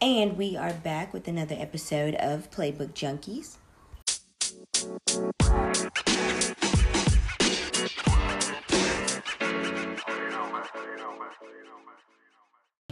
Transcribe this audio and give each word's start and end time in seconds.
And 0.00 0.36
we 0.36 0.58
are 0.58 0.74
back 0.74 1.14
with 1.14 1.26
another 1.26 1.56
episode 1.58 2.14
of 2.16 2.50
Playbook 2.50 2.92
Junkies. 2.92 3.56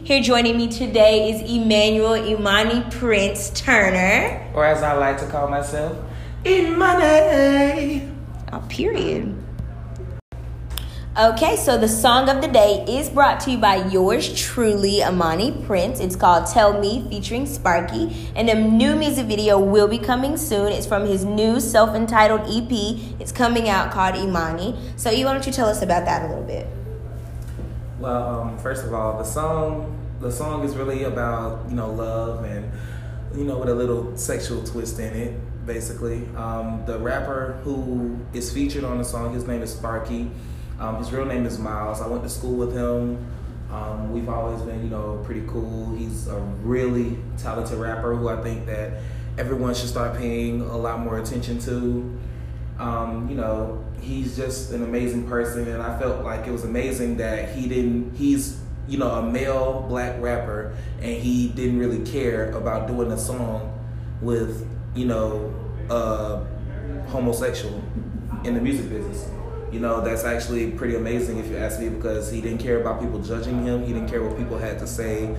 Here 0.03 0.21
joining 0.23 0.57
me 0.57 0.67
today 0.67 1.29
is 1.29 1.47
Emmanuel 1.47 2.15
Imani 2.15 2.83
Prince 2.89 3.51
Turner. 3.51 4.51
Or 4.55 4.65
as 4.65 4.81
I 4.81 4.93
like 4.93 5.19
to 5.19 5.27
call 5.27 5.47
myself, 5.47 5.95
Imani. 6.43 8.11
Oh, 8.51 8.65
period. 8.67 9.44
Okay, 11.17 11.55
so 11.55 11.77
the 11.77 11.87
song 11.87 12.27
of 12.27 12.41
the 12.41 12.47
day 12.49 12.83
is 12.89 13.07
brought 13.07 13.39
to 13.39 13.51
you 13.51 13.57
by 13.57 13.87
yours 13.87 14.37
truly, 14.37 14.99
Imani 14.99 15.53
Prince. 15.65 16.01
It's 16.01 16.13
called 16.13 16.45
Tell 16.47 16.77
Me 16.81 17.07
featuring 17.09 17.45
Sparky. 17.45 18.13
And 18.35 18.49
a 18.49 18.55
new 18.55 18.97
music 18.97 19.25
video 19.25 19.57
will 19.57 19.87
be 19.87 19.97
coming 19.97 20.35
soon. 20.35 20.73
It's 20.73 20.85
from 20.85 21.05
his 21.05 21.23
new 21.23 21.61
self 21.61 21.95
entitled 21.95 22.41
EP. 22.49 22.69
It's 23.21 23.31
coming 23.31 23.69
out 23.69 23.93
called 23.93 24.17
Imani. 24.17 24.77
So, 24.97 25.09
E, 25.09 25.23
why 25.23 25.31
don't 25.31 25.45
you 25.47 25.53
tell 25.53 25.69
us 25.69 25.81
about 25.81 26.03
that 26.03 26.25
a 26.25 26.27
little 26.27 26.43
bit? 26.43 26.67
Well, 27.97 28.41
um, 28.41 28.57
first 28.57 28.83
of 28.83 28.93
all, 28.93 29.17
the 29.17 29.23
song 29.23 29.97
the 30.19 30.29
song 30.29 30.65
is 30.65 30.75
really 30.75 31.03
about 31.03 31.69
you 31.69 31.77
know 31.77 31.91
love 31.91 32.43
and 32.43 32.69
you 33.33 33.45
know 33.45 33.57
with 33.57 33.69
a 33.69 33.75
little 33.75 34.17
sexual 34.17 34.65
twist 34.65 34.99
in 34.99 35.13
it. 35.13 35.65
Basically, 35.65 36.27
um, 36.35 36.83
the 36.85 36.99
rapper 36.99 37.57
who 37.63 38.19
is 38.33 38.51
featured 38.51 38.83
on 38.83 38.97
the 38.97 39.05
song, 39.05 39.33
his 39.33 39.47
name 39.47 39.61
is 39.61 39.71
Sparky. 39.71 40.29
Um, 40.79 40.97
his 40.97 41.11
real 41.11 41.25
name 41.25 41.45
is 41.45 41.57
Miles. 41.57 42.01
I 42.01 42.07
went 42.07 42.23
to 42.23 42.29
school 42.29 42.55
with 42.55 42.73
him. 42.73 43.25
Um, 43.71 44.11
we've 44.11 44.29
always 44.29 44.61
been, 44.61 44.83
you 44.83 44.89
know, 44.89 45.21
pretty 45.25 45.43
cool. 45.47 45.95
He's 45.95 46.27
a 46.27 46.39
really 46.63 47.17
talented 47.37 47.77
rapper 47.77 48.15
who 48.15 48.27
I 48.27 48.41
think 48.41 48.65
that 48.65 49.01
everyone 49.37 49.73
should 49.73 49.89
start 49.89 50.17
paying 50.17 50.61
a 50.61 50.77
lot 50.77 50.99
more 50.99 51.17
attention 51.17 51.59
to. 51.59 52.17
Um, 52.77 53.29
you 53.29 53.35
know, 53.35 53.83
he's 54.01 54.35
just 54.35 54.71
an 54.71 54.83
amazing 54.83 55.27
person, 55.27 55.67
and 55.67 55.81
I 55.81 55.97
felt 55.97 56.23
like 56.23 56.45
it 56.45 56.51
was 56.51 56.65
amazing 56.65 57.17
that 57.17 57.55
he 57.55 57.67
didn't. 57.67 58.15
He's 58.15 58.59
you 58.87 58.97
know 58.97 59.09
a 59.11 59.23
male 59.23 59.85
black 59.87 60.21
rapper, 60.21 60.75
and 60.99 61.21
he 61.21 61.47
didn't 61.49 61.79
really 61.79 62.05
care 62.05 62.51
about 62.51 62.87
doing 62.87 63.11
a 63.11 63.17
song 63.17 63.71
with 64.21 64.67
you 64.93 65.05
know 65.05 65.53
a 65.89 66.45
homosexual 67.07 67.81
in 68.43 68.53
the 68.53 68.61
music 68.61 68.89
business. 68.89 69.29
You 69.75 69.81
know, 69.81 69.99
that's 69.99 70.23
actually 70.23 70.71
pretty 70.71 70.95
amazing 70.95 71.37
if 71.37 71.49
you 71.49 71.57
ask 71.57 71.81
me 71.81 71.89
because 71.89 72.31
he 72.31 72.39
didn't 72.39 72.59
care 72.59 72.79
about 72.79 73.01
people 73.01 73.19
judging 73.21 73.65
him. 73.65 73.85
He 73.85 73.91
didn't 73.91 74.07
care 74.07 74.23
what 74.23 74.37
people 74.37 74.57
had 74.57 74.79
to 74.79 74.87
say, 74.87 75.35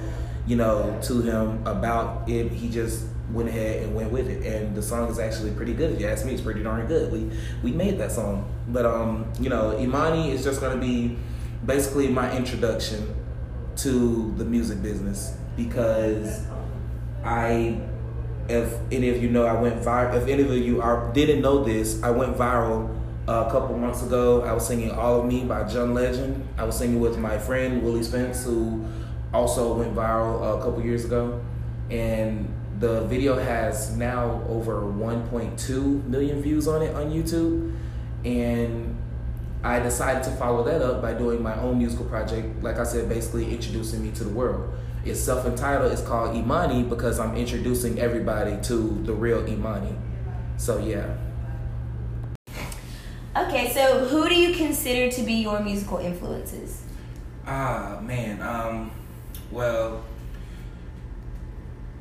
you 0.46 0.56
know, 0.56 1.00
to 1.04 1.22
him 1.22 1.66
about 1.66 2.28
it. 2.28 2.52
He 2.52 2.68
just 2.68 3.06
went 3.32 3.48
ahead 3.48 3.84
and 3.84 3.94
went 3.94 4.12
with 4.12 4.28
it. 4.28 4.44
And 4.44 4.76
the 4.76 4.82
song 4.82 5.08
is 5.08 5.18
actually 5.18 5.52
pretty 5.52 5.72
good. 5.72 5.92
If 5.92 6.00
you 6.00 6.06
ask 6.06 6.26
me, 6.26 6.34
it's 6.34 6.42
pretty 6.42 6.62
darn 6.62 6.86
good. 6.86 7.10
We 7.10 7.30
we 7.62 7.72
made 7.72 7.96
that 7.96 8.12
song. 8.12 8.46
But 8.68 8.84
um, 8.84 9.24
you 9.40 9.48
know, 9.48 9.80
Imani 9.80 10.32
is 10.32 10.44
just 10.44 10.60
gonna 10.60 10.76
be 10.76 11.16
basically 11.64 12.08
my 12.08 12.30
introduction 12.36 13.16
to 13.76 14.34
the 14.36 14.44
music 14.44 14.82
business 14.82 15.34
because 15.56 16.42
I 17.24 17.80
if 18.50 18.70
any 18.92 19.08
of 19.08 19.22
you 19.22 19.30
know 19.30 19.46
I 19.46 19.58
went 19.58 19.80
viral 19.80 20.14
if 20.14 20.28
any 20.28 20.42
of 20.42 20.50
you 20.50 20.82
are 20.82 21.10
didn't 21.14 21.40
know 21.40 21.64
this, 21.64 22.02
I 22.02 22.10
went 22.10 22.36
viral 22.36 22.94
a 23.28 23.50
couple 23.50 23.76
months 23.76 24.02
ago. 24.02 24.42
I 24.42 24.52
was 24.52 24.66
singing 24.66 24.90
All 24.92 25.20
of 25.20 25.26
Me 25.26 25.44
by 25.44 25.64
John 25.64 25.94
Legend. 25.94 26.46
I 26.56 26.64
was 26.64 26.78
singing 26.78 27.00
with 27.00 27.18
my 27.18 27.38
friend 27.38 27.82
Willie 27.82 28.04
Spence, 28.04 28.44
who 28.44 28.84
also 29.34 29.74
went 29.74 29.94
viral 29.94 30.58
a 30.58 30.62
couple 30.62 30.82
years 30.82 31.04
ago. 31.04 31.40
And 31.90 32.52
the 32.78 33.02
video 33.02 33.36
has 33.36 33.96
now 33.96 34.42
over 34.48 34.82
1.2 34.82 36.04
million 36.06 36.40
views 36.40 36.68
on 36.68 36.82
it 36.82 36.94
on 36.94 37.10
YouTube. 37.10 37.74
And 38.24 38.96
I 39.64 39.80
decided 39.80 40.22
to 40.24 40.30
follow 40.32 40.62
that 40.64 40.80
up 40.82 41.02
by 41.02 41.14
doing 41.14 41.42
my 41.42 41.58
own 41.60 41.78
musical 41.78 42.06
project, 42.06 42.62
like 42.62 42.78
I 42.78 42.84
said, 42.84 43.08
basically 43.08 43.52
introducing 43.52 44.02
me 44.02 44.12
to 44.12 44.24
the 44.24 44.30
world. 44.30 44.72
It's 45.04 45.20
self 45.20 45.46
entitled, 45.46 45.92
it's 45.92 46.02
called 46.02 46.36
Imani 46.36 46.82
because 46.84 47.18
I'm 47.18 47.36
introducing 47.36 47.98
everybody 47.98 48.60
to 48.62 49.02
the 49.04 49.12
real 49.12 49.46
Imani. 49.48 49.96
So, 50.56 50.78
yeah. 50.78 51.16
So 53.76 54.06
who 54.06 54.26
do 54.26 54.34
you 54.34 54.54
consider 54.54 55.14
to 55.14 55.22
be 55.22 55.34
your 55.34 55.60
musical 55.60 55.98
influences? 55.98 56.82
Ah, 57.46 58.00
man. 58.02 58.40
Um, 58.40 58.90
well, 59.50 60.02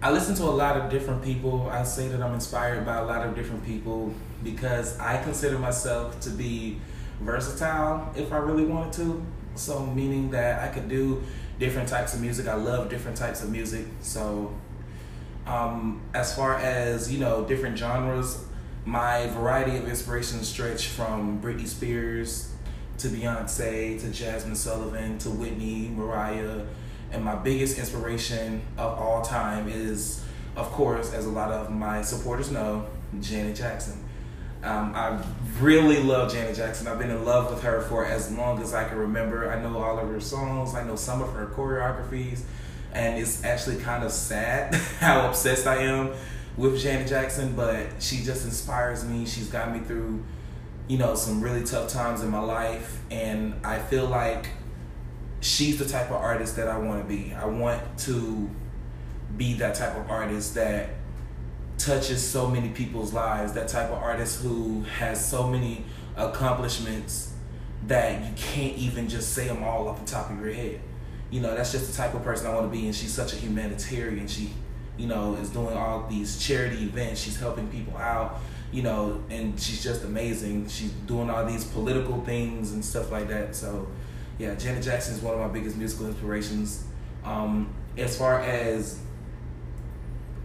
I 0.02 0.10
listen 0.10 0.36
to 0.36 0.44
a 0.44 0.56
lot 0.56 0.78
of 0.78 0.90
different 0.90 1.22
people. 1.22 1.70
I 1.70 1.84
say 1.84 2.08
that 2.08 2.22
I'm 2.22 2.34
inspired 2.34 2.86
by 2.86 2.96
a 3.00 3.04
lot 3.04 3.28
of 3.28 3.36
different 3.36 3.66
people 3.66 4.14
because 4.42 4.98
I 5.00 5.22
consider 5.22 5.60
myself 5.60 6.18
to 6.22 6.30
be 6.30 6.80
versatile 7.20 8.10
if 8.16 8.32
I 8.32 8.38
really 8.38 8.64
wanted 8.64 8.94
to. 8.94 9.26
So, 9.56 9.86
meaning 9.86 10.32
that 10.32 10.64
I 10.64 10.74
could 10.74 10.88
do 10.88 11.24
different 11.60 11.90
types 11.90 12.14
of 12.14 12.22
music. 12.22 12.48
I 12.48 12.54
love 12.54 12.90
different 12.90 13.18
types 13.18 13.44
of 13.44 13.52
music. 13.52 13.86
So, 14.00 14.56
um, 15.46 16.04
as 16.14 16.34
far 16.34 16.56
as, 16.56 17.12
you 17.12 17.20
know, 17.20 17.44
different 17.44 17.78
genres, 17.78 18.46
my 18.86 19.26
variety 19.28 19.78
of 19.78 19.88
inspirations 19.88 20.48
stretch 20.48 20.88
from 20.88 21.42
Britney 21.42 21.68
Spears 21.68 22.52
to 23.00 23.08
Beyonce 23.08 24.00
to 24.00 24.08
Jazmine 24.08 24.56
Sullivan 24.56 25.18
to 25.20 25.32
Whitney, 25.32 25.90
Mariah, 25.90 26.62
and 27.12 27.24
my 27.24 27.36
biggest 27.36 27.80
inspiration 27.80 28.62
of 28.78 29.00
all 29.00 29.24
time 29.24 29.68
is, 29.68 30.24
of 30.56 30.72
course, 30.72 31.14
as 31.14 31.26
a 31.26 31.30
lot 31.30 31.52
of 31.52 31.72
my 31.72 32.04
supporters 32.04 32.52
know, 32.52 32.86
Janet 33.22 33.56
Jackson. 33.56 34.04
Um, 34.64 34.94
I 34.96 35.22
really 35.60 36.02
love 36.02 36.32
Janet 36.32 36.56
Jackson. 36.56 36.88
I've 36.88 37.00
been 37.00 37.12
in 37.12 37.26
love 37.26 37.52
with 37.52 37.64
her 37.64 37.82
for 37.82 38.06
as 38.06 38.32
long 38.32 38.62
as 38.62 38.74
I 38.74 38.88
can 38.88 38.98
remember. 38.98 39.52
I 39.52 39.62
know 39.62 39.78
all 39.78 40.00
of 40.00 40.08
her 40.08 40.20
songs. 40.20 40.76
I 40.76 40.84
know 40.84 40.96
some 40.96 41.22
of 41.22 41.34
her 41.34 41.48
choreographies, 41.48 42.42
and 42.94 43.20
it's 43.20 43.44
actually 43.44 43.78
kind 43.78 44.04
of 44.04 44.12
sad 44.12 44.76
how 45.00 45.28
obsessed 45.28 45.66
I 45.66 45.78
am 45.78 46.14
with 46.58 46.80
Janet 46.80 47.08
Jackson, 47.08 47.56
but 47.56 47.88
she 48.00 48.24
just 48.24 48.46
inspires 48.46 49.04
me. 49.06 49.26
She's 49.26 49.50
got 49.50 49.74
me 49.74 49.80
through, 49.80 50.24
you 50.88 50.98
know, 50.98 51.16
some 51.16 51.42
really 51.42 51.64
tough 51.64 51.90
times 51.90 52.22
in 52.24 52.30
my 52.30 52.40
life, 52.40 53.02
and 53.12 53.56
I 53.64 53.80
feel 53.80 54.06
like 54.06 54.50
she's 55.42 55.78
the 55.78 55.86
type 55.86 56.08
of 56.08 56.18
artist 56.18 56.56
that 56.56 56.68
I 56.68 56.78
want 56.78 57.02
to 57.02 57.08
be. 57.08 57.34
I 57.34 57.46
want 57.46 57.82
to 58.00 58.50
be 59.38 59.56
that 59.56 59.76
type 59.76 59.96
of 59.96 60.10
artist 60.10 60.56
that 60.56 60.90
touches 61.78 62.26
so 62.26 62.48
many 62.50 62.70
people's 62.70 63.14
lives, 63.14 63.54
that 63.54 63.68
type 63.68 63.90
of 63.90 64.02
artist 64.02 64.42
who 64.42 64.84
has 64.98 65.24
so 65.24 65.48
many 65.48 65.84
accomplishments 66.16 67.34
that 67.88 68.24
you 68.24 68.34
can't 68.36 68.78
even 68.78 69.10
just 69.10 69.34
say 69.34 69.48
them 69.48 69.64
all 69.64 69.88
off 69.88 70.04
the 70.04 70.10
top 70.10 70.32
of 70.32 70.40
your 70.40 70.54
head. 70.54 70.80
You 71.30 71.42
know, 71.42 71.54
that's 71.54 71.72
just 71.72 71.92
the 71.92 71.98
type 71.98 72.14
of 72.14 72.24
person 72.24 72.48
I 72.48 72.54
want 72.54 72.72
to 72.72 72.78
be, 72.78 72.86
and 72.86 72.96
she's 72.96 73.14
such 73.14 73.34
a 73.34 73.36
humanitarian. 73.36 74.28
She 74.28 74.52
you 74.98 75.08
know, 75.08 75.36
is 75.36 75.50
doing 75.50 75.76
all 75.76 76.08
these 76.10 76.40
charity 76.40 76.84
events. 76.84 77.22
She's 77.22 77.40
helping 77.40 77.68
people 77.68 77.98
out, 77.98 78.40
you 78.72 78.84
know, 78.84 79.22
and 79.30 79.60
she's 79.60 79.84
just 79.84 80.04
amazing. 80.04 80.68
She's 80.68 80.92
doing 80.92 81.30
all 81.30 81.46
these 81.46 81.66
political 81.66 82.22
things 82.22 82.72
and 82.72 82.84
stuff 82.84 83.12
like 83.12 83.28
that. 83.28 83.56
So, 83.56 83.88
yeah, 84.38 84.56
Janet 84.56 84.84
Jackson 84.84 85.16
is 85.16 85.22
one 85.22 85.34
of 85.34 85.40
my 85.40 85.48
biggest 85.48 85.78
musical 85.78 86.08
inspirations. 86.08 86.86
Um, 87.24 87.74
as 87.98 88.18
far 88.18 88.40
as 88.42 89.00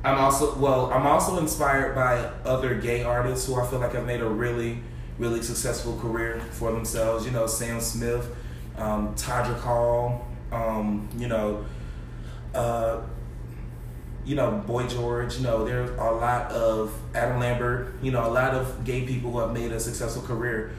I'm 0.02 0.18
also 0.18 0.56
well, 0.58 0.86
I'm 0.92 1.06
also 1.06 1.38
inspired 1.38 1.94
by 1.94 2.16
other 2.48 2.74
gay 2.74 3.02
artists 3.02 3.46
who 3.46 3.60
I 3.60 3.66
feel 3.66 3.80
like 3.80 3.92
have 3.92 4.06
made 4.06 4.20
a 4.20 4.28
really, 4.28 4.78
really 5.18 5.42
successful 5.42 5.98
career 5.98 6.40
for 6.52 6.72
themselves. 6.72 7.26
You 7.26 7.32
know, 7.32 7.46
Sam 7.46 7.80
Smith, 7.80 8.34
um, 8.78 9.14
Todrick 9.14 9.60
Hall, 9.60 10.26
um, 10.50 11.08
you 11.16 11.28
know. 11.28 11.64
Uh, 12.54 13.02
you 14.24 14.34
know, 14.34 14.50
Boy 14.66 14.86
George, 14.86 15.36
you 15.36 15.42
know, 15.42 15.64
there 15.64 15.98
are 15.98 16.14
a 16.14 16.18
lot 16.18 16.52
of 16.52 16.94
Adam 17.14 17.40
Lambert, 17.40 17.94
you 18.02 18.10
know, 18.10 18.26
a 18.26 18.30
lot 18.30 18.54
of 18.54 18.84
gay 18.84 19.06
people 19.06 19.30
who 19.30 19.38
have 19.40 19.52
made 19.52 19.72
a 19.72 19.80
successful 19.80 20.22
career. 20.22 20.72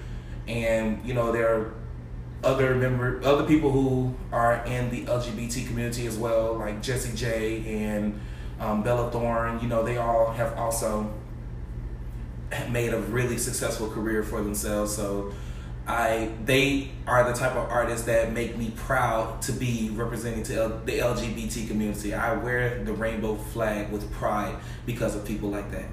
And, 0.47 1.03
you 1.05 1.13
know, 1.13 1.31
there 1.31 1.55
are 1.55 1.73
other 2.43 2.73
member 2.73 3.21
other 3.23 3.43
people 3.43 3.69
who 3.69 4.15
are 4.31 4.65
in 4.65 4.89
the 4.89 5.05
LGBT 5.05 5.67
community 5.67 6.07
as 6.07 6.17
well, 6.17 6.55
like 6.55 6.81
Jessie 6.81 7.15
J 7.15 7.83
and 7.85 8.19
um, 8.59 8.83
Bella 8.83 9.11
Thorne, 9.11 9.59
you 9.59 9.67
know, 9.67 9.83
they 9.83 9.97
all 9.97 10.31
have 10.31 10.57
also 10.57 11.11
made 12.69 12.93
a 12.93 12.99
really 12.99 13.37
successful 13.37 13.89
career 13.89 14.23
for 14.23 14.41
themselves. 14.41 14.95
So 14.95 15.33
I 15.87 16.29
they 16.45 16.91
are 17.07 17.23
the 17.23 17.33
type 17.33 17.53
of 17.53 17.69
artists 17.69 18.05
that 18.05 18.31
make 18.31 18.57
me 18.57 18.71
proud 18.75 19.41
to 19.43 19.51
be 19.51 19.89
representing 19.93 20.43
to 20.43 20.55
L, 20.55 20.81
the 20.85 20.99
LGBT 20.99 21.67
community. 21.67 22.13
I 22.13 22.33
wear 22.33 22.83
the 22.83 22.93
rainbow 22.93 23.35
flag 23.35 23.91
with 23.91 24.11
pride 24.11 24.55
because 24.85 25.15
of 25.15 25.25
people 25.25 25.49
like 25.49 25.71
that. 25.71 25.85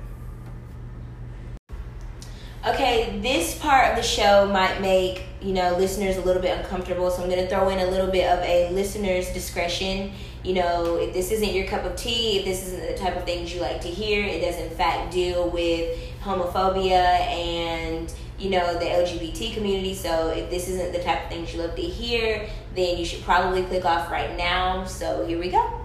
Okay, 2.66 3.18
this 3.22 3.56
part 3.58 3.90
of 3.90 3.96
the 3.96 4.02
show 4.02 4.46
might 4.46 4.80
make, 4.80 5.24
you 5.40 5.54
know, 5.54 5.76
listeners 5.76 6.16
a 6.16 6.20
little 6.20 6.42
bit 6.42 6.58
uncomfortable, 6.58 7.10
so 7.10 7.22
I'm 7.22 7.30
going 7.30 7.40
to 7.40 7.48
throw 7.48 7.68
in 7.68 7.78
a 7.78 7.86
little 7.86 8.10
bit 8.10 8.28
of 8.28 8.40
a 8.40 8.70
listener's 8.72 9.32
discretion. 9.32 10.12
you 10.44 10.54
know, 10.54 10.96
if 10.96 11.12
this 11.12 11.30
isn't 11.30 11.52
your 11.52 11.66
cup 11.66 11.84
of 11.84 11.96
tea, 11.96 12.38
if 12.38 12.44
this 12.44 12.66
isn't 12.66 12.86
the 12.86 12.96
type 12.96 13.16
of 13.16 13.24
things 13.24 13.54
you 13.54 13.60
like 13.60 13.80
to 13.80 13.88
hear, 13.88 14.24
it 14.24 14.40
does 14.40 14.56
in 14.56 14.70
fact 14.70 15.12
deal 15.12 15.48
with 15.50 15.98
homophobia 16.22 17.20
and 17.26 18.12
you 18.38 18.50
know 18.50 18.74
the 18.74 18.84
LGBT 18.84 19.54
community. 19.54 19.94
So 19.94 20.28
if 20.28 20.50
this 20.50 20.68
isn't 20.68 20.92
the 20.92 21.02
type 21.02 21.24
of 21.24 21.30
things 21.30 21.52
you 21.52 21.60
love 21.60 21.74
to 21.74 21.82
hear, 21.82 22.48
then 22.74 22.96
you 22.98 23.04
should 23.04 23.22
probably 23.22 23.62
click 23.64 23.84
off 23.84 24.10
right 24.10 24.36
now. 24.36 24.84
So 24.84 25.26
here 25.26 25.38
we 25.38 25.50
go. 25.50 25.84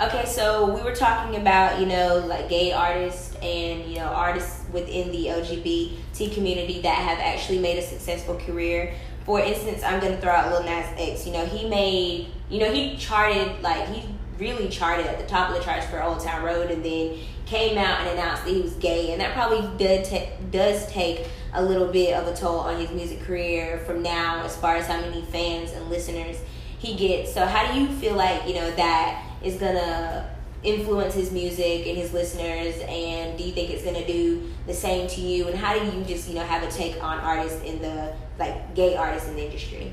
Okay, 0.00 0.26
so 0.26 0.72
we 0.72 0.80
were 0.80 0.94
talking 0.94 1.40
about, 1.40 1.80
you 1.80 1.86
know, 1.86 2.24
like 2.28 2.48
gay 2.48 2.70
artists 2.70 3.34
and, 3.42 3.84
you 3.84 3.96
know, 3.96 4.04
artists 4.04 4.64
within 4.72 5.10
the 5.10 5.26
LGBT 5.26 6.32
community 6.32 6.80
that 6.82 6.94
have 6.94 7.18
actually 7.18 7.58
made 7.58 7.78
a 7.78 7.82
successful 7.82 8.36
career. 8.36 8.94
For 9.24 9.40
instance, 9.40 9.82
I'm 9.82 9.98
going 9.98 10.12
to 10.12 10.20
throw 10.20 10.30
out 10.30 10.52
Lil 10.52 10.62
Nas 10.62 10.86
X. 10.96 11.26
You 11.26 11.32
know, 11.32 11.44
he 11.46 11.68
made, 11.68 12.28
you 12.48 12.60
know, 12.60 12.72
he 12.72 12.96
charted, 12.96 13.60
like, 13.60 13.88
he 13.88 14.04
really 14.38 14.68
charted 14.68 15.06
at 15.06 15.18
the 15.18 15.26
top 15.26 15.50
of 15.50 15.56
the 15.56 15.62
charts 15.62 15.86
for 15.86 16.02
Old 16.02 16.20
Town 16.20 16.44
Road 16.44 16.70
and 16.70 16.84
then 16.84 17.18
came 17.46 17.78
out 17.78 18.00
and 18.00 18.10
announced 18.10 18.44
that 18.44 18.52
he 18.52 18.60
was 18.60 18.74
gay. 18.74 19.12
And 19.12 19.20
that 19.20 19.34
probably 19.34 19.62
does, 19.78 20.08
t- 20.08 20.28
does 20.50 20.86
take 20.90 21.26
a 21.52 21.62
little 21.62 21.88
bit 21.88 22.14
of 22.14 22.26
a 22.26 22.36
toll 22.36 22.58
on 22.58 22.78
his 22.78 22.90
music 22.90 23.20
career 23.22 23.78
from 23.86 24.02
now 24.02 24.44
as 24.44 24.56
far 24.56 24.76
as 24.76 24.86
how 24.86 25.00
many 25.00 25.22
fans 25.22 25.72
and 25.72 25.88
listeners 25.88 26.36
he 26.78 26.94
gets. 26.94 27.32
So, 27.32 27.44
how 27.46 27.72
do 27.72 27.80
you 27.80 27.88
feel 27.88 28.14
like, 28.14 28.46
you 28.46 28.54
know, 28.54 28.70
that 28.72 29.24
is 29.42 29.56
gonna 29.56 30.28
influence 30.62 31.14
his 31.14 31.30
music 31.30 31.86
and 31.86 31.96
his 31.96 32.12
listeners 32.12 32.74
and 32.88 33.38
do 33.38 33.44
you 33.44 33.52
think 33.52 33.70
it's 33.70 33.84
gonna 33.84 34.06
do 34.06 34.50
the 34.66 34.74
same 34.74 35.06
to 35.08 35.20
you 35.20 35.46
and 35.46 35.56
how 35.56 35.78
do 35.78 35.84
you 35.84 36.04
just 36.04 36.28
you 36.28 36.34
know 36.34 36.42
have 36.42 36.64
a 36.64 36.70
take 36.70 37.00
on 37.02 37.18
artists 37.20 37.62
in 37.62 37.80
the 37.80 38.12
like 38.40 38.74
gay 38.74 38.96
artists 38.96 39.28
in 39.28 39.36
the 39.36 39.44
industry 39.44 39.92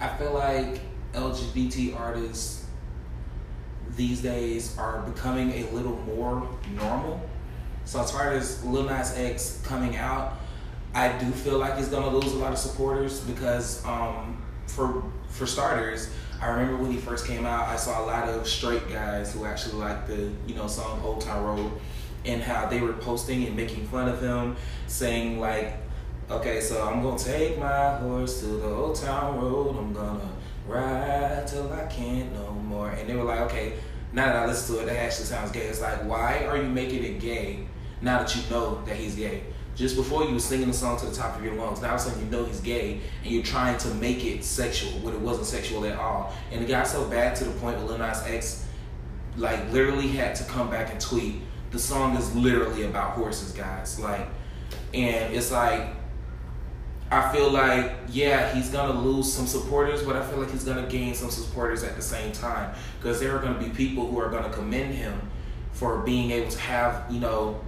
i 0.00 0.08
feel 0.08 0.34
like 0.34 0.80
lgbt 1.12 1.96
artists 1.96 2.65
these 3.96 4.20
days 4.20 4.76
are 4.78 5.00
becoming 5.02 5.52
a 5.52 5.70
little 5.70 5.96
more 6.04 6.48
normal 6.74 7.20
so 7.84 8.00
as 8.00 8.10
far 8.10 8.32
as 8.32 8.64
lil 8.64 8.84
nas 8.84 9.16
x 9.16 9.60
coming 9.64 9.96
out 9.96 10.34
i 10.94 11.08
do 11.18 11.30
feel 11.30 11.58
like 11.58 11.76
he's 11.76 11.88
gonna 11.88 12.14
lose 12.14 12.32
a 12.32 12.36
lot 12.36 12.52
of 12.52 12.58
supporters 12.58 13.20
because 13.20 13.84
um, 13.84 14.42
for 14.66 15.02
for 15.28 15.46
starters 15.46 16.10
I 16.40 16.48
remember 16.48 16.76
when 16.76 16.90
he 16.90 16.98
first 16.98 17.26
came 17.26 17.46
out, 17.46 17.68
I 17.68 17.76
saw 17.76 18.04
a 18.04 18.06
lot 18.06 18.28
of 18.28 18.46
straight 18.46 18.88
guys 18.90 19.32
who 19.32 19.46
actually 19.46 19.76
liked 19.76 20.08
the, 20.08 20.30
you 20.46 20.54
know, 20.54 20.66
song 20.66 21.00
Old 21.02 21.22
Town 21.22 21.42
Road 21.44 21.72
and 22.26 22.42
how 22.42 22.66
they 22.66 22.80
were 22.80 22.92
posting 22.92 23.46
and 23.46 23.56
making 23.56 23.86
fun 23.86 24.08
of 24.08 24.20
him, 24.20 24.56
saying 24.86 25.40
like, 25.40 25.74
okay, 26.30 26.60
so 26.60 26.86
I'm 26.86 27.02
gonna 27.02 27.18
take 27.18 27.58
my 27.58 27.96
horse 27.96 28.40
to 28.40 28.46
the 28.46 28.66
Old 28.66 28.96
Town 28.96 29.38
Road, 29.40 29.76
I'm 29.78 29.92
gonna 29.94 30.28
ride 30.66 31.46
till 31.46 31.72
I 31.72 31.86
can't 31.86 32.32
no 32.34 32.50
more. 32.50 32.90
And 32.90 33.08
they 33.08 33.16
were 33.16 33.24
like, 33.24 33.40
okay, 33.42 33.74
now 34.12 34.26
that 34.26 34.36
I 34.36 34.46
listen 34.46 34.76
to 34.76 34.82
it, 34.82 34.86
that 34.86 34.96
actually 34.96 35.26
sounds 35.26 35.50
gay. 35.50 35.60
It's 35.60 35.80
like, 35.80 36.04
why 36.04 36.46
are 36.46 36.56
you 36.56 36.68
making 36.68 37.04
it 37.04 37.20
gay 37.20 37.66
now 38.00 38.18
that 38.18 38.34
you 38.34 38.42
know 38.50 38.82
that 38.84 38.96
he's 38.96 39.14
gay? 39.14 39.42
Just 39.74 39.94
before 39.94 40.24
you 40.24 40.32
were 40.32 40.40
singing 40.40 40.68
the 40.68 40.74
song 40.74 40.98
to 41.00 41.06
the 41.06 41.14
top 41.14 41.36
of 41.36 41.44
your 41.44 41.54
lungs, 41.54 41.82
now 41.82 41.88
all 41.88 41.94
of 41.96 42.00
a 42.00 42.04
sudden 42.04 42.24
you 42.24 42.30
know 42.30 42.44
he's 42.46 42.60
gay 42.60 43.00
and 43.22 43.30
you're 43.30 43.42
trying 43.42 43.76
to 43.78 43.88
make 43.94 44.24
it 44.24 44.42
sexual 44.42 44.92
when 45.00 45.12
it 45.12 45.20
wasn't 45.20 45.46
sexual 45.46 45.84
at 45.84 45.98
all. 45.98 46.32
And 46.50 46.64
it 46.64 46.68
got 46.68 46.86
so 46.86 47.06
bad 47.08 47.36
to 47.36 47.44
the 47.44 47.50
point 47.60 47.76
where 47.76 47.86
Lil 47.86 47.98
Nas 47.98 48.22
X 48.26 48.66
like 49.36 49.70
literally 49.70 50.08
had 50.08 50.34
to 50.36 50.44
come 50.44 50.70
back 50.70 50.90
and 50.90 51.00
tweet. 51.00 51.42
The 51.72 51.78
song 51.78 52.16
is 52.16 52.34
literally 52.34 52.84
about 52.84 53.12
horses, 53.12 53.52
guys. 53.52 54.00
Like, 54.00 54.26
and 54.94 55.34
it's 55.34 55.52
like 55.52 55.88
I 57.10 57.32
feel 57.32 57.50
like 57.50 57.92
yeah, 58.08 58.52
he's 58.54 58.70
gonna 58.70 58.98
lose 59.00 59.32
some 59.32 59.46
supporters, 59.46 60.02
but 60.02 60.16
I 60.16 60.26
feel 60.26 60.38
like 60.38 60.50
he's 60.50 60.64
gonna 60.64 60.88
gain 60.88 61.14
some 61.14 61.30
supporters 61.30 61.84
at 61.84 61.94
the 61.94 62.02
same 62.02 62.32
time 62.32 62.74
because 62.98 63.20
there 63.20 63.36
are 63.36 63.40
gonna 63.40 63.58
be 63.58 63.70
people 63.70 64.06
who 64.06 64.18
are 64.18 64.28
gonna 64.28 64.50
commend 64.50 64.94
him 64.94 65.20
for 65.72 65.98
being 65.98 66.30
able 66.32 66.50
to 66.50 66.58
have 66.58 67.04
you 67.10 67.20
know 67.20 67.60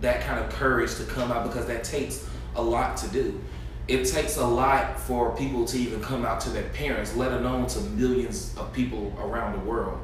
that 0.00 0.22
kind 0.22 0.42
of 0.42 0.50
courage 0.50 0.94
to 0.96 1.04
come 1.04 1.30
out 1.30 1.46
because 1.46 1.66
that 1.66 1.84
takes 1.84 2.28
a 2.56 2.62
lot 2.62 2.96
to 2.96 3.08
do. 3.08 3.40
It 3.86 4.04
takes 4.06 4.36
a 4.36 4.46
lot 4.46 4.98
for 4.98 5.36
people 5.36 5.64
to 5.66 5.78
even 5.78 6.00
come 6.00 6.24
out 6.24 6.40
to 6.42 6.50
their 6.50 6.68
parents, 6.70 7.16
let 7.16 7.32
alone 7.32 7.66
to 7.68 7.80
millions 7.80 8.54
of 8.56 8.72
people 8.72 9.16
around 9.20 9.52
the 9.52 9.64
world. 9.64 10.00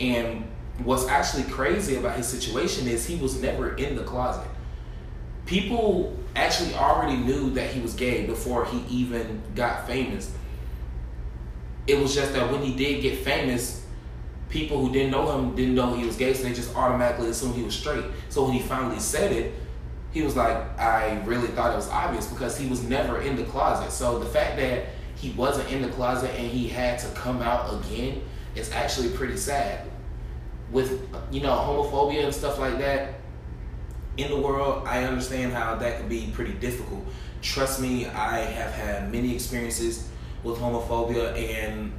And 0.00 0.44
what's 0.84 1.06
actually 1.08 1.44
crazy 1.44 1.96
about 1.96 2.16
his 2.16 2.26
situation 2.26 2.88
is 2.88 3.06
he 3.06 3.16
was 3.16 3.40
never 3.40 3.74
in 3.76 3.96
the 3.96 4.04
closet. 4.04 4.48
People 5.48 6.14
actually 6.36 6.74
already 6.74 7.16
knew 7.16 7.48
that 7.54 7.70
he 7.70 7.80
was 7.80 7.94
gay 7.94 8.26
before 8.26 8.66
he 8.66 8.84
even 8.90 9.40
got 9.54 9.86
famous. 9.86 10.30
It 11.86 11.98
was 11.98 12.14
just 12.14 12.34
that 12.34 12.52
when 12.52 12.60
he 12.60 12.76
did 12.76 13.00
get 13.00 13.20
famous, 13.20 13.86
people 14.50 14.78
who 14.78 14.92
didn't 14.92 15.10
know 15.10 15.38
him 15.38 15.56
didn't 15.56 15.74
know 15.74 15.94
he 15.94 16.04
was 16.04 16.16
gay, 16.16 16.34
so 16.34 16.42
they 16.42 16.52
just 16.52 16.76
automatically 16.76 17.30
assumed 17.30 17.54
he 17.54 17.62
was 17.62 17.74
straight. 17.74 18.04
So 18.28 18.44
when 18.44 18.52
he 18.52 18.60
finally 18.60 19.00
said 19.00 19.32
it, 19.32 19.54
he 20.10 20.20
was 20.20 20.36
like, 20.36 20.54
I 20.78 21.18
really 21.24 21.48
thought 21.48 21.72
it 21.72 21.76
was 21.76 21.88
obvious 21.88 22.26
because 22.26 22.58
he 22.58 22.68
was 22.68 22.82
never 22.82 23.22
in 23.22 23.34
the 23.34 23.44
closet. 23.44 23.90
So 23.90 24.18
the 24.18 24.26
fact 24.26 24.58
that 24.58 24.88
he 25.16 25.30
wasn't 25.30 25.72
in 25.72 25.80
the 25.80 25.88
closet 25.88 26.30
and 26.38 26.46
he 26.46 26.68
had 26.68 26.98
to 26.98 27.08
come 27.12 27.40
out 27.40 27.72
again 27.72 28.20
is 28.54 28.70
actually 28.72 29.08
pretty 29.16 29.38
sad. 29.38 29.88
With 30.72 31.08
you 31.32 31.40
know 31.40 31.52
homophobia 31.52 32.24
and 32.24 32.34
stuff 32.34 32.58
like 32.58 32.76
that 32.80 33.17
in 34.18 34.30
the 34.30 34.36
world, 34.36 34.86
I 34.86 35.04
understand 35.04 35.52
how 35.52 35.76
that 35.76 35.98
could 35.98 36.08
be 36.08 36.30
pretty 36.34 36.52
difficult. 36.54 37.04
Trust 37.40 37.80
me, 37.80 38.06
I 38.06 38.38
have 38.40 38.72
had 38.72 39.12
many 39.12 39.32
experiences 39.32 40.08
with 40.42 40.58
homophobia, 40.58 41.36
and 41.36 41.92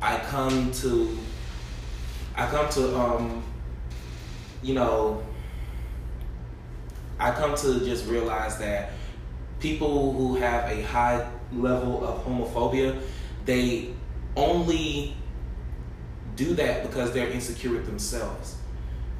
I 0.00 0.18
come 0.18 0.70
to 0.72 1.18
I 2.36 2.46
come 2.46 2.68
to 2.70 2.96
um, 2.96 3.42
you 4.62 4.74
know, 4.74 5.22
I 7.18 7.32
come 7.32 7.56
to 7.56 7.80
just 7.80 8.06
realize 8.06 8.56
that 8.58 8.92
people 9.58 10.12
who 10.12 10.36
have 10.36 10.70
a 10.70 10.82
high 10.82 11.28
level 11.52 12.04
of 12.06 12.24
homophobia, 12.24 13.00
they 13.46 13.90
only 14.36 15.16
do 16.36 16.54
that 16.54 16.84
because 16.84 17.12
they're 17.12 17.30
insecure 17.30 17.70
with 17.70 17.86
themselves. 17.86 18.56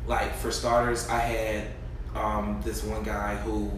Like 0.06 0.34
for 0.34 0.50
starters, 0.50 1.08
I 1.08 1.18
had 1.18 1.64
um, 2.14 2.60
this 2.64 2.82
one 2.82 3.02
guy 3.02 3.36
who 3.36 3.70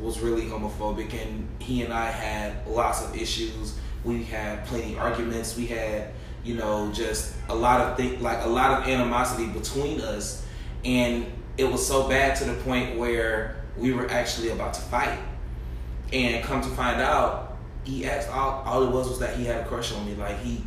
was 0.00 0.20
really 0.20 0.42
homophobic, 0.42 1.12
and 1.22 1.48
he 1.58 1.82
and 1.82 1.92
I 1.92 2.10
had 2.10 2.66
lots 2.66 3.04
of 3.04 3.16
issues. 3.16 3.78
We 4.04 4.24
had 4.24 4.64
plenty 4.66 4.98
arguments. 4.98 5.56
We 5.56 5.66
had 5.66 6.12
you 6.44 6.54
know, 6.54 6.90
just 6.92 7.34
a 7.48 7.54
lot 7.54 7.80
of 7.80 7.96
things, 7.96 8.20
like 8.20 8.44
a 8.44 8.48
lot 8.48 8.80
of 8.80 8.88
animosity 8.88 9.46
between 9.46 10.00
us, 10.00 10.44
and 10.84 11.26
it 11.56 11.64
was 11.64 11.86
so 11.86 12.08
bad 12.08 12.36
to 12.36 12.44
the 12.44 12.54
point 12.62 12.98
where 12.98 13.62
we 13.76 13.92
were 13.92 14.10
actually 14.10 14.50
about 14.50 14.74
to 14.74 14.80
fight. 14.80 15.18
And 16.12 16.44
come 16.44 16.60
to 16.60 16.68
find 16.68 17.00
out, 17.00 17.56
he 17.84 18.04
asked 18.04 18.28
all 18.30 18.62
all 18.66 18.82
it 18.82 18.90
was 18.90 19.08
was 19.08 19.18
that 19.20 19.36
he 19.36 19.44
had 19.44 19.64
a 19.64 19.64
crush 19.66 19.92
on 19.92 20.04
me. 20.04 20.14
Like 20.14 20.38
he, 20.40 20.64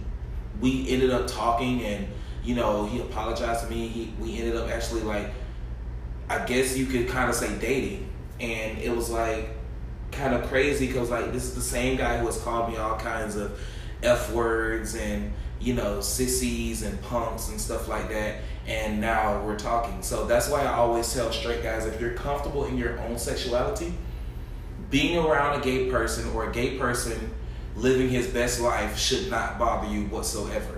we 0.62 0.88
ended 0.90 1.12
up 1.12 1.28
talking, 1.28 1.84
and 1.84 2.08
you 2.44 2.56
know, 2.56 2.86
he 2.86 3.02
apologized 3.02 3.66
to 3.66 3.70
me. 3.70 3.88
He 3.88 4.14
we 4.20 4.40
ended 4.40 4.56
up 4.56 4.70
actually 4.70 5.02
like, 5.02 5.30
I 6.30 6.46
guess 6.46 6.78
you 6.78 6.86
could 6.86 7.08
kind 7.08 7.30
of 7.30 7.36
say 7.36 7.58
dating, 7.60 8.10
and 8.40 8.78
it 8.80 8.96
was 8.96 9.10
like 9.10 9.50
kind 10.12 10.34
of 10.34 10.48
crazy 10.48 10.88
because 10.88 11.10
like 11.10 11.32
this 11.32 11.44
is 11.44 11.56
the 11.56 11.62
same 11.62 11.98
guy 11.98 12.18
who 12.18 12.26
has 12.26 12.40
called 12.40 12.72
me 12.72 12.78
all 12.78 12.98
kinds 12.98 13.36
of 13.36 13.60
f 14.02 14.32
words 14.32 14.96
and 14.96 15.34
you 15.60 15.74
know, 15.74 16.02
sissies 16.02 16.84
and 16.84 17.02
punks 17.02 17.50
and 17.50 17.60
stuff 17.60 17.88
like 17.88 18.10
that. 18.10 18.42
And 18.68 19.00
now 19.00 19.44
we're 19.44 19.58
talking. 19.58 20.02
So 20.02 20.26
that's 20.26 20.50
why 20.50 20.62
I 20.64 20.74
always 20.74 21.12
tell 21.14 21.32
straight 21.32 21.64
guys 21.64 21.86
if 21.86 22.00
you're 22.00 22.14
comfortable 22.14 22.66
in 22.66 22.78
your 22.78 23.00
own 23.02 23.18
sexuality, 23.18 23.94
being 24.90 25.18
around 25.18 25.60
a 25.60 25.64
gay 25.64 25.90
person 25.90 26.30
or 26.32 26.50
a 26.50 26.52
gay 26.52 26.78
person 26.78 27.34
living 27.76 28.10
his 28.10 28.28
best 28.28 28.62
life 28.62 28.98
should 28.98 29.30
not 29.30 29.60
bother 29.60 29.92
you 29.92 30.06
whatsoever. 30.06 30.75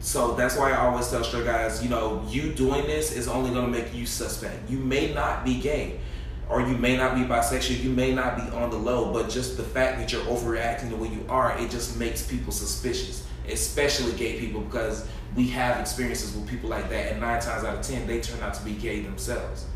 So 0.00 0.34
that's 0.34 0.56
why 0.56 0.72
I 0.72 0.86
always 0.86 1.10
tell 1.10 1.24
straight 1.24 1.44
guys, 1.44 1.82
you 1.82 1.88
know, 1.88 2.24
you 2.28 2.52
doing 2.52 2.86
this 2.86 3.12
is 3.12 3.28
only 3.28 3.50
going 3.50 3.64
to 3.64 3.70
make 3.70 3.94
you 3.94 4.06
suspect. 4.06 4.70
You 4.70 4.78
may 4.78 5.12
not 5.12 5.44
be 5.44 5.60
gay 5.60 6.00
or 6.48 6.60
you 6.62 6.76
may 6.78 6.96
not 6.96 7.14
be 7.14 7.22
bisexual, 7.22 7.82
you 7.82 7.90
may 7.90 8.14
not 8.14 8.36
be 8.36 8.56
on 8.56 8.70
the 8.70 8.78
low, 8.78 9.12
but 9.12 9.28
just 9.28 9.56
the 9.56 9.62
fact 9.62 9.98
that 9.98 10.12
you're 10.12 10.22
overreacting 10.22 10.88
the 10.88 10.96
way 10.96 11.08
you 11.08 11.24
are, 11.28 11.58
it 11.58 11.70
just 11.70 11.98
makes 11.98 12.26
people 12.26 12.52
suspicious 12.52 13.26
especially 13.50 14.12
gay 14.12 14.38
people, 14.38 14.60
because 14.60 15.06
we 15.36 15.48
have 15.48 15.80
experiences 15.80 16.34
with 16.34 16.48
people 16.48 16.70
like 16.70 16.88
that, 16.90 17.12
and 17.12 17.20
nine 17.20 17.40
times 17.40 17.64
out 17.64 17.76
of 17.76 17.82
ten, 17.82 18.06
they 18.06 18.20
turn 18.20 18.40
out 18.42 18.54
to 18.54 18.64
be 18.64 18.72
gay 18.72 19.00
themselves. 19.00 19.66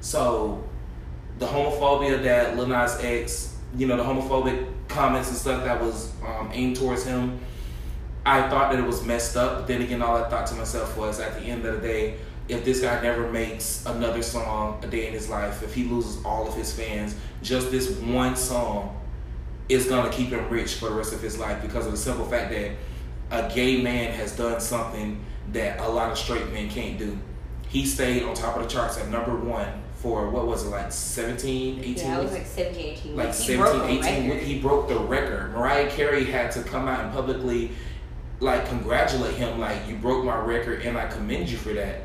So, 0.00 0.64
the 1.38 1.46
homophobia 1.46 2.22
that 2.22 2.56
Lil 2.56 2.66
Nas 2.66 2.98
X, 3.00 3.56
you 3.76 3.86
know, 3.86 3.96
the 3.96 4.02
homophobic 4.02 4.66
comments 4.88 5.28
and 5.28 5.36
stuff 5.36 5.64
that 5.64 5.80
was 5.80 6.12
um, 6.24 6.50
aimed 6.52 6.76
towards 6.76 7.04
him, 7.04 7.38
I 8.26 8.48
thought 8.48 8.72
that 8.72 8.80
it 8.80 8.86
was 8.86 9.04
messed 9.04 9.36
up. 9.36 9.58
But 9.58 9.66
then 9.68 9.82
again, 9.82 10.02
all 10.02 10.16
I 10.16 10.28
thought 10.28 10.46
to 10.48 10.54
myself 10.56 10.96
was, 10.96 11.20
at 11.20 11.38
the 11.38 11.46
end 11.46 11.64
of 11.64 11.80
the 11.80 11.88
day, 11.88 12.18
if 12.48 12.64
this 12.64 12.80
guy 12.80 13.00
never 13.00 13.30
makes 13.30 13.86
another 13.86 14.20
song 14.20 14.82
a 14.82 14.88
day 14.88 15.06
in 15.06 15.12
his 15.12 15.28
life, 15.28 15.62
if 15.62 15.72
he 15.72 15.84
loses 15.84 16.22
all 16.24 16.46
of 16.46 16.54
his 16.54 16.72
fans, 16.72 17.14
just 17.40 17.70
this 17.70 17.90
one 18.00 18.34
song 18.34 19.00
is 19.68 19.86
gonna 19.86 20.10
keep 20.10 20.30
him 20.30 20.48
rich 20.48 20.74
for 20.74 20.88
the 20.88 20.94
rest 20.94 21.12
of 21.12 21.22
his 21.22 21.38
life 21.38 21.62
because 21.62 21.86
of 21.86 21.92
the 21.92 21.98
simple 21.98 22.24
fact 22.24 22.50
that 22.50 22.72
a 23.30 23.52
gay 23.52 23.80
man 23.80 24.12
has 24.12 24.36
done 24.36 24.60
something 24.60 25.24
that 25.52 25.80
a 25.80 25.88
lot 25.88 26.10
of 26.10 26.18
straight 26.18 26.52
men 26.52 26.68
can't 26.68 26.98
do. 26.98 27.18
He 27.68 27.86
stayed 27.86 28.22
on 28.24 28.34
top 28.34 28.56
of 28.56 28.62
the 28.62 28.68
charts 28.68 28.98
at 28.98 29.08
number 29.08 29.36
one 29.36 29.82
for 29.94 30.30
what 30.30 30.46
was 30.46 30.64
it 30.66 30.68
like 30.68 30.92
17 30.92 31.80
18 31.80 31.96
yeah 31.96 32.18
it 32.18 32.22
was 32.22 32.32
like 32.32 32.46
17 32.46 32.86
18 32.86 33.16
like 33.16 33.32
17 33.32 34.04
18 34.04 34.38
he 34.40 34.60
broke 34.60 34.88
the 34.88 34.98
record 34.98 35.52
mariah 35.52 35.90
carey 35.90 36.24
had 36.24 36.52
to 36.52 36.62
come 36.62 36.86
out 36.86 37.02
and 37.02 37.12
publicly 37.14 37.70
like 38.40 38.68
congratulate 38.68 39.34
him 39.34 39.58
like 39.58 39.88
you 39.88 39.96
broke 39.96 40.24
my 40.24 40.36
record 40.36 40.82
and 40.82 40.98
i 40.98 41.06
commend 41.06 41.48
you 41.48 41.56
for 41.56 41.72
that. 41.72 42.02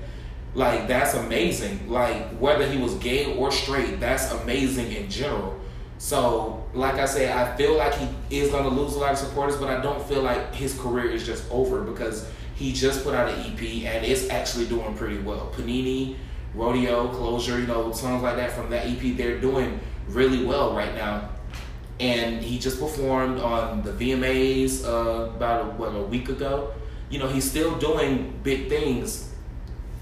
Like 0.53 0.87
that's 0.87 1.13
amazing. 1.13 1.89
Like 1.89 2.29
whether 2.37 2.67
he 2.67 2.77
was 2.77 2.95
gay 2.95 3.35
or 3.37 3.51
straight 3.51 3.99
that's 3.99 4.31
amazing 4.31 4.91
in 4.91 5.09
general. 5.09 5.59
So 5.97 6.65
like 6.73 6.95
i 6.95 7.05
said 7.05 7.35
i 7.35 7.55
feel 7.57 7.77
like 7.77 7.93
he 7.95 8.39
is 8.39 8.49
going 8.49 8.63
to 8.63 8.69
lose 8.69 8.95
a 8.95 8.99
lot 8.99 9.11
of 9.11 9.17
supporters 9.17 9.57
but 9.57 9.67
i 9.67 9.81
don't 9.81 10.01
feel 10.07 10.21
like 10.21 10.55
his 10.55 10.73
career 10.79 11.11
is 11.11 11.25
just 11.25 11.43
over 11.51 11.81
because 11.81 12.25
he 12.55 12.71
just 12.71 13.03
put 13.03 13.13
out 13.13 13.27
an 13.27 13.39
ep 13.41 13.61
and 13.61 14.05
it's 14.05 14.29
actually 14.29 14.67
doing 14.67 14.93
pretty 14.95 15.17
well. 15.17 15.51
Panini 15.55 16.15
Rodeo, 16.53 17.07
Closure, 17.09 17.59
you 17.59 17.67
know, 17.67 17.91
songs 17.91 18.23
like 18.23 18.35
that 18.35 18.51
from 18.51 18.69
that 18.69 18.85
EP, 18.85 19.15
they're 19.15 19.39
doing 19.39 19.79
really 20.07 20.45
well 20.45 20.75
right 20.75 20.93
now. 20.95 21.29
And 21.99 22.41
he 22.41 22.57
just 22.57 22.79
performed 22.79 23.39
on 23.39 23.83
the 23.83 23.91
VMAs 23.91 24.85
uh, 24.85 25.29
about 25.29 25.65
a, 25.65 25.69
what 25.71 25.89
a 25.89 26.01
week 26.01 26.29
ago. 26.29 26.73
You 27.09 27.19
know, 27.19 27.27
he's 27.27 27.49
still 27.49 27.77
doing 27.77 28.39
big 28.43 28.69
things 28.69 29.31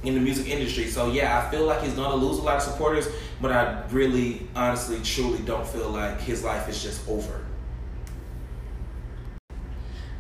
in 0.03 0.13
the 0.13 0.19
music 0.19 0.48
industry. 0.48 0.88
So 0.88 1.12
yeah, 1.12 1.39
I 1.39 1.51
feel 1.51 1.65
like 1.65 1.81
he's 1.81 1.93
gonna 1.93 2.15
lose 2.15 2.38
a 2.38 2.41
lot 2.41 2.58
of 2.58 2.62
supporters, 2.62 3.08
but 3.41 3.51
I 3.51 3.84
really, 3.89 4.48
honestly, 4.55 5.01
truly 5.03 5.39
don't 5.39 5.67
feel 5.67 5.89
like 5.89 6.22
his 6.22 6.43
life 6.43 6.69
is 6.69 6.81
just 6.81 7.08
over. 7.10 7.41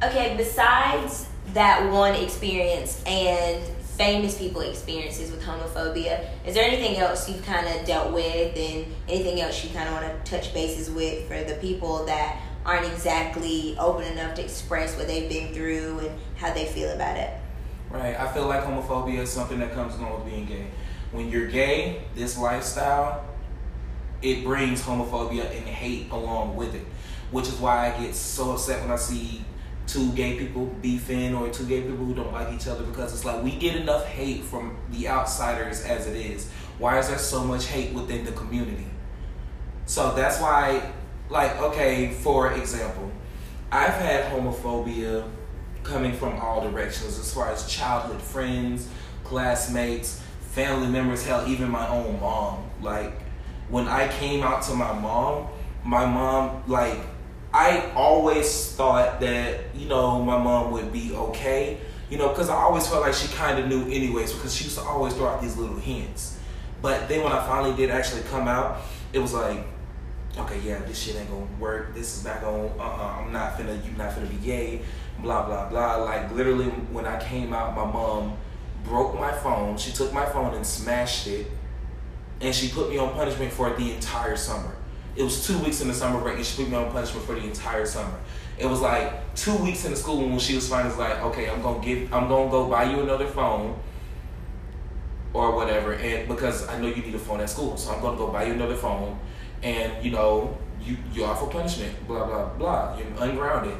Okay, 0.03 0.35
besides 0.37 1.27
that 1.53 1.91
one 1.91 2.15
experience 2.15 3.03
and 3.05 3.61
famous 3.99 4.37
people 4.37 4.61
experiences 4.61 5.29
with 5.29 5.43
homophobia. 5.43 6.25
Is 6.45 6.55
there 6.55 6.63
anything 6.63 6.95
else 6.95 7.27
you've 7.27 7.45
kind 7.45 7.67
of 7.67 7.85
dealt 7.85 8.13
with 8.13 8.55
and 8.55 8.85
anything 9.09 9.41
else 9.41 9.61
you 9.61 9.71
kind 9.71 9.89
of 9.89 10.01
want 10.01 10.25
to 10.25 10.31
touch 10.31 10.53
bases 10.53 10.89
with 10.89 11.27
for 11.27 11.43
the 11.43 11.55
people 11.55 12.05
that 12.05 12.41
aren't 12.65 12.85
exactly 12.85 13.75
open 13.77 14.05
enough 14.05 14.35
to 14.35 14.41
express 14.41 14.95
what 14.95 15.07
they've 15.07 15.29
been 15.29 15.53
through 15.53 15.99
and 15.99 16.17
how 16.37 16.53
they 16.53 16.65
feel 16.65 16.91
about 16.91 17.17
it? 17.17 17.33
Right. 17.89 18.17
I 18.17 18.31
feel 18.31 18.47
like 18.47 18.63
homophobia 18.63 19.19
is 19.19 19.29
something 19.29 19.59
that 19.59 19.73
comes 19.73 19.95
along 19.95 20.23
with 20.23 20.31
being 20.33 20.45
gay. 20.45 20.67
When 21.11 21.29
you're 21.29 21.47
gay, 21.47 22.03
this 22.15 22.37
lifestyle, 22.37 23.25
it 24.21 24.45
brings 24.45 24.81
homophobia 24.81 25.43
and 25.57 25.67
hate 25.67 26.09
along 26.11 26.55
with 26.55 26.73
it, 26.73 26.85
which 27.31 27.49
is 27.49 27.55
why 27.55 27.93
I 27.93 28.01
get 28.01 28.15
so 28.15 28.51
upset 28.51 28.79
when 28.81 28.91
I 28.91 28.95
see 28.95 29.43
two 29.89 30.11
gay 30.13 30.37
people 30.37 30.67
beefing 30.83 31.33
or 31.33 31.49
two 31.49 31.65
gay 31.65 31.81
people 31.81 32.05
who 32.05 32.13
don't 32.13 32.31
like 32.31 32.53
each 32.53 32.67
other 32.67 32.83
because 32.83 33.11
it's 33.11 33.25
like 33.25 33.43
we 33.43 33.55
get 33.55 33.75
enough 33.75 34.05
hate 34.05 34.43
from 34.43 34.77
the 34.91 35.07
outsiders 35.07 35.81
as 35.81 36.05
it 36.05 36.15
is. 36.15 36.47
Why 36.77 36.99
is 36.99 37.09
there 37.09 37.17
so 37.17 37.43
much 37.43 37.65
hate 37.65 37.91
within 37.93 38.23
the 38.23 38.31
community? 38.33 38.85
So 39.87 40.13
that's 40.13 40.39
why, 40.39 40.93
like, 41.29 41.59
okay, 41.59 42.11
for 42.11 42.53
example, 42.53 43.11
I've 43.71 43.93
had 43.93 44.31
homophobia 44.31 45.27
coming 45.81 46.13
from 46.13 46.39
all 46.39 46.61
directions 46.61 47.17
as 47.17 47.33
far 47.33 47.51
as 47.51 47.67
childhood 47.67 48.21
friends, 48.21 48.87
classmates, 49.23 50.21
family 50.51 50.87
members, 50.87 51.25
hell, 51.25 51.47
even 51.47 51.69
my 51.69 51.87
own 51.87 52.19
mom. 52.19 52.69
Like, 52.83 53.13
when 53.69 53.87
I 53.87 54.07
came 54.07 54.43
out 54.43 54.61
to 54.63 54.75
my 54.75 54.93
mom, 54.93 55.47
my 55.83 56.05
mom, 56.05 56.63
like, 56.67 56.99
I 57.53 57.91
always 57.95 58.73
thought 58.73 59.19
that, 59.21 59.75
you 59.75 59.87
know, 59.87 60.23
my 60.23 60.37
mom 60.37 60.71
would 60.71 60.93
be 60.93 61.13
okay, 61.15 61.79
you 62.09 62.17
know, 62.17 62.29
because 62.29 62.49
I 62.49 62.55
always 62.55 62.87
felt 62.87 63.01
like 63.01 63.13
she 63.13 63.27
kind 63.35 63.57
of 63.57 63.67
knew 63.67 63.85
anyways, 63.85 64.33
because 64.33 64.53
she 64.55 64.65
used 64.65 64.77
to 64.77 64.83
always 64.83 65.13
throw 65.13 65.27
out 65.27 65.41
these 65.41 65.57
little 65.57 65.77
hints. 65.77 66.37
But 66.81 67.09
then 67.09 67.23
when 67.23 67.33
I 67.33 67.45
finally 67.45 67.75
did 67.75 67.89
actually 67.89 68.21
come 68.23 68.47
out, 68.47 68.81
it 69.13 69.19
was 69.19 69.33
like, 69.33 69.65
okay, 70.37 70.59
yeah, 70.59 70.79
this 70.79 70.99
shit 70.99 71.15
ain't 71.15 71.29
gonna 71.29 71.47
work. 71.59 71.95
This 71.95 72.17
is 72.17 72.23
not 72.23 72.41
gonna, 72.41 72.67
uh-uh, 72.67 73.23
I'm 73.23 73.33
not 73.33 73.57
finna, 73.57 73.83
You're 73.83 73.97
not 73.97 74.13
finna 74.13 74.29
be 74.29 74.37
gay, 74.37 74.81
blah, 75.21 75.45
blah, 75.45 75.69
blah. 75.69 75.95
Like, 75.97 76.31
literally, 76.31 76.67
when 76.67 77.05
I 77.05 77.19
came 77.19 77.51
out, 77.51 77.75
my 77.75 77.85
mom 77.85 78.37
broke 78.83 79.19
my 79.19 79.31
phone. 79.31 79.77
She 79.77 79.91
took 79.91 80.13
my 80.13 80.25
phone 80.25 80.53
and 80.53 80.65
smashed 80.65 81.27
it, 81.27 81.47
and 82.41 82.53
she 82.53 82.69
put 82.69 82.89
me 82.89 82.99
on 82.99 83.13
punishment 83.13 83.51
for 83.51 83.71
the 83.75 83.91
entire 83.93 84.35
summer. 84.35 84.75
It 85.15 85.23
was 85.23 85.45
two 85.45 85.57
weeks 85.59 85.81
in 85.81 85.87
the 85.87 85.93
summer 85.93 86.21
break, 86.21 86.37
and 86.37 86.45
she 86.45 86.63
put 86.63 86.71
me 86.71 86.77
on 86.77 86.91
punishment 86.91 87.25
for 87.25 87.35
the 87.35 87.43
entire 87.43 87.85
summer. 87.85 88.17
It 88.57 88.65
was 88.65 88.81
like 88.81 89.35
two 89.35 89.55
weeks 89.57 89.85
in 89.85 89.91
the 89.91 89.97
school 89.97 90.17
when 90.17 90.39
she 90.39 90.55
was 90.55 90.67
finally 90.67 90.95
like, 90.95 91.21
okay, 91.23 91.49
I'm 91.49 91.61
gonna 91.61 91.83
give, 91.83 92.13
I'm 92.13 92.27
gonna 92.27 92.49
go 92.51 92.69
buy 92.69 92.91
you 92.91 93.01
another 93.01 93.27
phone 93.27 93.79
or 95.33 95.55
whatever, 95.55 95.93
and 95.93 96.27
because 96.27 96.67
I 96.67 96.79
know 96.79 96.87
you 96.87 97.01
need 97.01 97.15
a 97.15 97.19
phone 97.19 97.39
at 97.39 97.49
school, 97.49 97.77
so 97.77 97.91
I'm 97.93 98.01
gonna 98.01 98.17
go 98.17 98.27
buy 98.27 98.45
you 98.45 98.53
another 98.53 98.75
phone, 98.75 99.17
and 99.63 100.03
you 100.03 100.11
know, 100.11 100.57
you 100.81 100.97
you 101.13 101.23
are 101.23 101.35
for 101.35 101.47
punishment, 101.49 102.07
blah 102.07 102.25
blah 102.25 102.49
blah. 102.57 102.97
You're 102.97 103.07
ungrounded. 103.19 103.77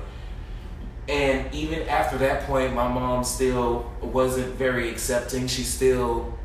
And 1.09 1.51
even 1.53 1.89
after 1.89 2.19
that 2.19 2.43
point, 2.43 2.73
my 2.73 2.87
mom 2.87 3.23
still 3.23 3.91
wasn't 3.99 4.53
very 4.55 4.89
accepting. 4.89 5.47
She 5.47 5.63
still 5.63 6.37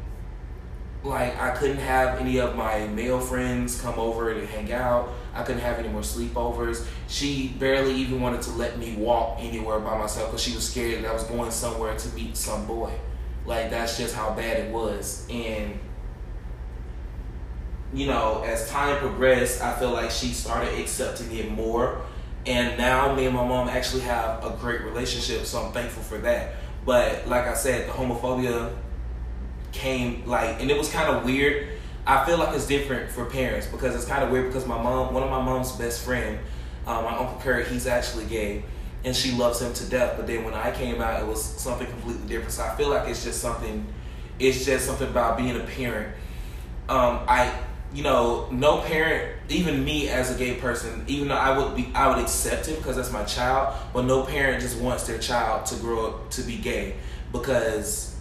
like 1.05 1.39
I 1.39 1.51
couldn't 1.51 1.79
have 1.79 2.19
any 2.19 2.39
of 2.39 2.57
my 2.57 2.87
male 2.87 3.21
friends 3.21 3.81
come 3.81 3.99
over 3.99 4.33
to 4.33 4.47
hang 4.47 4.73
out. 4.73 5.11
I 5.35 5.43
couldn't 5.43 5.61
have 5.61 5.79
any 5.79 5.89
more 5.89 6.01
sleepovers. 6.01 6.87
She 7.09 7.49
barely 7.59 7.95
even 7.95 8.21
wanted 8.21 8.43
to 8.43 8.51
let 8.53 8.79
me 8.79 8.97
walk 8.97 9.39
anywhere 9.41 9.79
by 9.81 9.99
myself 9.99 10.31
because 10.31 10.43
she 10.43 10.55
was 10.55 10.69
scared 10.69 11.05
that 11.05 11.11
I 11.11 11.13
was 11.13 11.25
going 11.25 11.51
somewhere 11.51 11.97
to 11.97 12.09
meet 12.15 12.37
some 12.37 12.67
boy. 12.67 12.93
Like 13.45 13.69
that's 13.71 13.99
just 13.99 14.15
how 14.15 14.35
bad 14.35 14.59
it 14.59 14.73
was. 14.73 15.27
And 15.31 15.79
you 17.93 18.07
know, 18.07 18.43
as 18.45 18.69
time 18.71 18.99
progressed, 18.99 19.63
I 19.63 19.79
feel 19.79 19.91
like 19.91 20.11
she 20.11 20.29
started 20.29 20.79
accepting 20.79 21.37
it 21.37 21.51
more. 21.51 22.01
And 22.47 22.77
now 22.79 23.15
me 23.15 23.27
and 23.27 23.35
my 23.35 23.47
mom 23.47 23.69
actually 23.69 24.03
have 24.03 24.45
a 24.45 24.51
great 24.59 24.83
relationship, 24.83 25.47
so 25.47 25.63
I'm 25.63 25.73
thankful 25.73 26.03
for 26.03 26.19
that. 26.19 26.57
But 26.85 27.29
like 27.29 27.47
I 27.47 27.55
said, 27.55 27.89
the 27.89 27.93
homophobia 27.93 28.75
came 29.75 30.25
like, 30.25 30.61
and 30.61 30.71
it 30.71 30.79
was 30.79 30.91
kind 30.91 31.15
of 31.15 31.25
weird. 31.25 31.69
I 32.07 32.25
feel 32.25 32.39
like 32.39 32.55
it's 32.55 32.67
different 32.67 33.11
for 33.11 33.25
parents 33.25 33.67
because 33.67 33.95
it's 33.95 34.05
kind 34.05 34.23
of 34.23 34.31
weird 34.31 34.47
because 34.47 34.67
my 34.67 34.81
mom, 34.81 35.13
one 35.13 35.23
of 35.23 35.31
my 35.31 35.43
mom's 35.43 35.73
best 35.73 36.05
friend, 36.05 36.39
um, 36.87 37.05
my 37.05 37.17
uncle 37.17 37.41
Kurt, 37.41 37.67
he's 37.67 37.87
actually 37.87 38.27
gay, 38.27 38.63
and 39.05 39.17
she 39.17 39.33
loves 39.33 39.61
him 39.61 39.73
to 39.75 39.85
death. 39.87 40.15
But 40.17 40.27
then 40.27 40.45
when 40.45 40.55
I 40.55 40.71
came 40.71 41.01
out, 41.01 41.21
it 41.21 41.27
was 41.27 41.43
something 41.43 41.87
completely 41.87 42.27
different. 42.29 42.53
So 42.53 42.63
I 42.63 42.75
feel 42.77 42.89
like 42.89 43.09
it's 43.09 43.25
just 43.25 43.41
something. 43.41 43.87
It's 44.39 44.65
just 44.65 44.87
something 44.87 45.09
about 45.09 45.37
being 45.37 45.57
a 45.57 45.65
parent. 45.65 46.15
Um, 46.89 47.21
I, 47.29 47.57
you 47.95 48.03
know, 48.03 48.49
no 48.51 48.81
parent, 48.81 49.33
even 49.49 49.85
me 49.85 50.09
as 50.09 50.35
a 50.35 50.39
gay 50.39 50.55
person, 50.57 51.05
even 51.07 51.29
though 51.29 51.37
I 51.37 51.57
would 51.57 51.77
be, 51.77 51.91
I 51.95 52.09
would 52.09 52.19
accept 52.19 52.69
it 52.69 52.77
because 52.77 52.97
that's 52.97 53.13
my 53.13 53.25
child. 53.25 53.75
But 53.93 54.05
no 54.05 54.25
parent 54.25 54.61
just 54.61 54.79
wants 54.79 55.07
their 55.07 55.19
child 55.19 55.67
to 55.67 55.77
grow 55.77 56.09
up 56.09 56.31
to 56.33 56.43
be 56.43 56.57
gay 56.57 56.97
because 57.33 58.14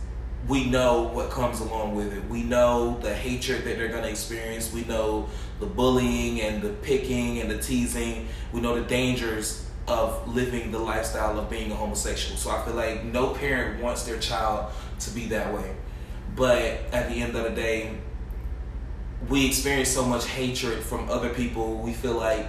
we 0.47 0.65
know 0.65 1.03
what 1.03 1.29
comes 1.29 1.61
along 1.61 1.95
with 1.95 2.13
it. 2.13 2.27
We 2.29 2.43
know 2.43 2.99
the 2.99 3.13
hatred 3.13 3.63
that 3.63 3.77
they're 3.77 3.87
going 3.87 4.03
to 4.03 4.09
experience. 4.09 4.73
We 4.73 4.83
know 4.83 5.29
the 5.59 5.65
bullying 5.65 6.41
and 6.41 6.61
the 6.61 6.69
picking 6.69 7.39
and 7.39 7.49
the 7.49 7.57
teasing. 7.57 8.27
We 8.51 8.59
know 8.59 8.75
the 8.75 8.85
dangers 8.85 9.65
of 9.87 10.33
living 10.33 10.71
the 10.71 10.79
lifestyle 10.79 11.39
of 11.39 11.49
being 11.49 11.71
a 11.71 11.75
homosexual. 11.75 12.37
So 12.37 12.49
I 12.49 12.63
feel 12.65 12.73
like 12.73 13.05
no 13.05 13.29
parent 13.33 13.81
wants 13.81 14.03
their 14.03 14.19
child 14.19 14.71
to 14.99 15.11
be 15.11 15.27
that 15.27 15.53
way. 15.53 15.75
But 16.35 16.57
at 16.91 17.09
the 17.09 17.21
end 17.21 17.35
of 17.35 17.43
the 17.43 17.51
day, 17.51 17.97
we 19.29 19.47
experience 19.47 19.89
so 19.89 20.05
much 20.05 20.25
hatred 20.25 20.83
from 20.83 21.09
other 21.09 21.29
people. 21.29 21.77
We 21.77 21.93
feel 21.93 22.17
like 22.17 22.47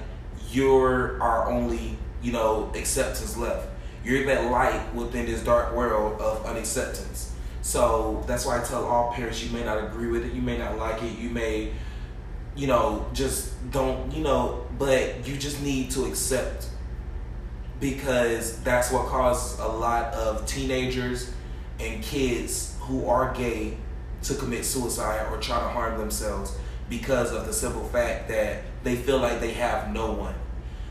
you're 0.50 1.20
our 1.22 1.48
only, 1.48 1.96
you 2.22 2.32
know, 2.32 2.72
acceptance 2.74 3.36
left. 3.36 3.68
You're 4.04 4.26
that 4.26 4.50
light 4.50 4.94
within 4.94 5.26
this 5.26 5.42
dark 5.44 5.74
world 5.74 6.20
of 6.20 6.44
unacceptance 6.44 7.33
so 7.64 8.22
that's 8.26 8.44
why 8.44 8.60
I 8.60 8.62
tell 8.62 8.84
all 8.84 9.10
parents 9.14 9.42
you 9.42 9.50
may 9.50 9.64
not 9.64 9.82
agree 9.82 10.08
with 10.08 10.26
it, 10.26 10.34
you 10.34 10.42
may 10.42 10.58
not 10.58 10.76
like 10.76 11.02
it, 11.02 11.18
you 11.18 11.30
may, 11.30 11.72
you 12.54 12.66
know, 12.66 13.06
just 13.14 13.54
don't, 13.70 14.12
you 14.12 14.22
know, 14.22 14.66
but 14.78 15.26
you 15.26 15.38
just 15.38 15.62
need 15.62 15.90
to 15.92 16.04
accept 16.04 16.68
because 17.80 18.62
that's 18.64 18.92
what 18.92 19.06
causes 19.06 19.58
a 19.60 19.66
lot 19.66 20.12
of 20.12 20.44
teenagers 20.44 21.32
and 21.80 22.02
kids 22.02 22.76
who 22.80 23.08
are 23.08 23.32
gay 23.32 23.78
to 24.24 24.34
commit 24.34 24.66
suicide 24.66 25.26
or 25.32 25.38
try 25.38 25.58
to 25.58 25.68
harm 25.68 25.98
themselves 25.98 26.54
because 26.90 27.32
of 27.32 27.46
the 27.46 27.52
simple 27.54 27.84
fact 27.84 28.28
that 28.28 28.60
they 28.82 28.94
feel 28.94 29.20
like 29.20 29.40
they 29.40 29.52
have 29.52 29.90
no 29.90 30.12
one. 30.12 30.34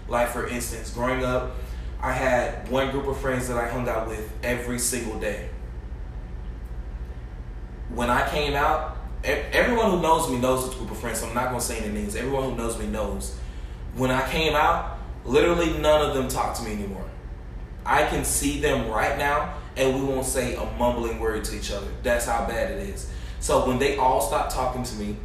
Like 0.08 0.30
for 0.30 0.48
instance, 0.48 0.90
growing 0.90 1.24
up, 1.24 1.52
I 2.02 2.14
had 2.14 2.68
one 2.70 2.90
group 2.90 3.06
of 3.06 3.20
friends 3.20 3.48
that 3.48 3.58
I 3.58 3.70
hung 3.70 3.88
out 3.88 4.08
with 4.08 4.34
every 4.42 4.80
single 4.80 5.20
day 5.20 5.50
when 7.96 8.10
I 8.10 8.28
came 8.30 8.56
out, 8.56 8.98
everyone 9.24 9.92
who 9.92 10.02
knows 10.02 10.30
me 10.30 10.40
knows 10.40 10.70
the 10.70 10.76
group 10.76 10.92
of 10.92 10.98
friends, 10.98 11.20
so 11.20 11.28
I'm 11.28 11.34
not 11.34 11.50
gonna 11.50 11.62
say 11.62 11.80
any 11.80 11.94
names. 11.94 12.16
Everyone 12.16 12.50
who 12.50 12.56
knows 12.56 12.78
me 12.78 12.88
knows. 12.88 13.38
When 13.96 14.12
I 14.12 14.28
came 14.30 14.56
out, 14.56 14.98
literally 15.26 15.78
none 15.78 16.10
of 16.10 16.16
them 16.16 16.28
talk 16.28 16.56
to 16.58 16.64
me 16.64 16.74
anymore. 16.74 17.06
I 17.86 18.06
can 18.06 18.26
see 18.26 18.60
them 18.60 18.90
right 18.90 19.18
now, 19.18 19.56
and 19.78 19.96
we 19.96 20.02
won't 20.02 20.26
say 20.26 20.56
a 20.56 20.66
mumbling 20.78 21.20
word 21.20 21.44
to 21.46 21.56
each 21.58 21.72
other. 21.72 21.88
That's 22.02 22.26
how 22.26 22.48
bad 22.48 22.72
it 22.72 22.90
is. 22.90 23.12
So 23.40 23.68
when 23.68 23.78
they 23.78 23.98
all 23.98 24.22
stopped 24.22 24.52
talking 24.52 24.84
to 24.84 24.96
me, 24.96 25.18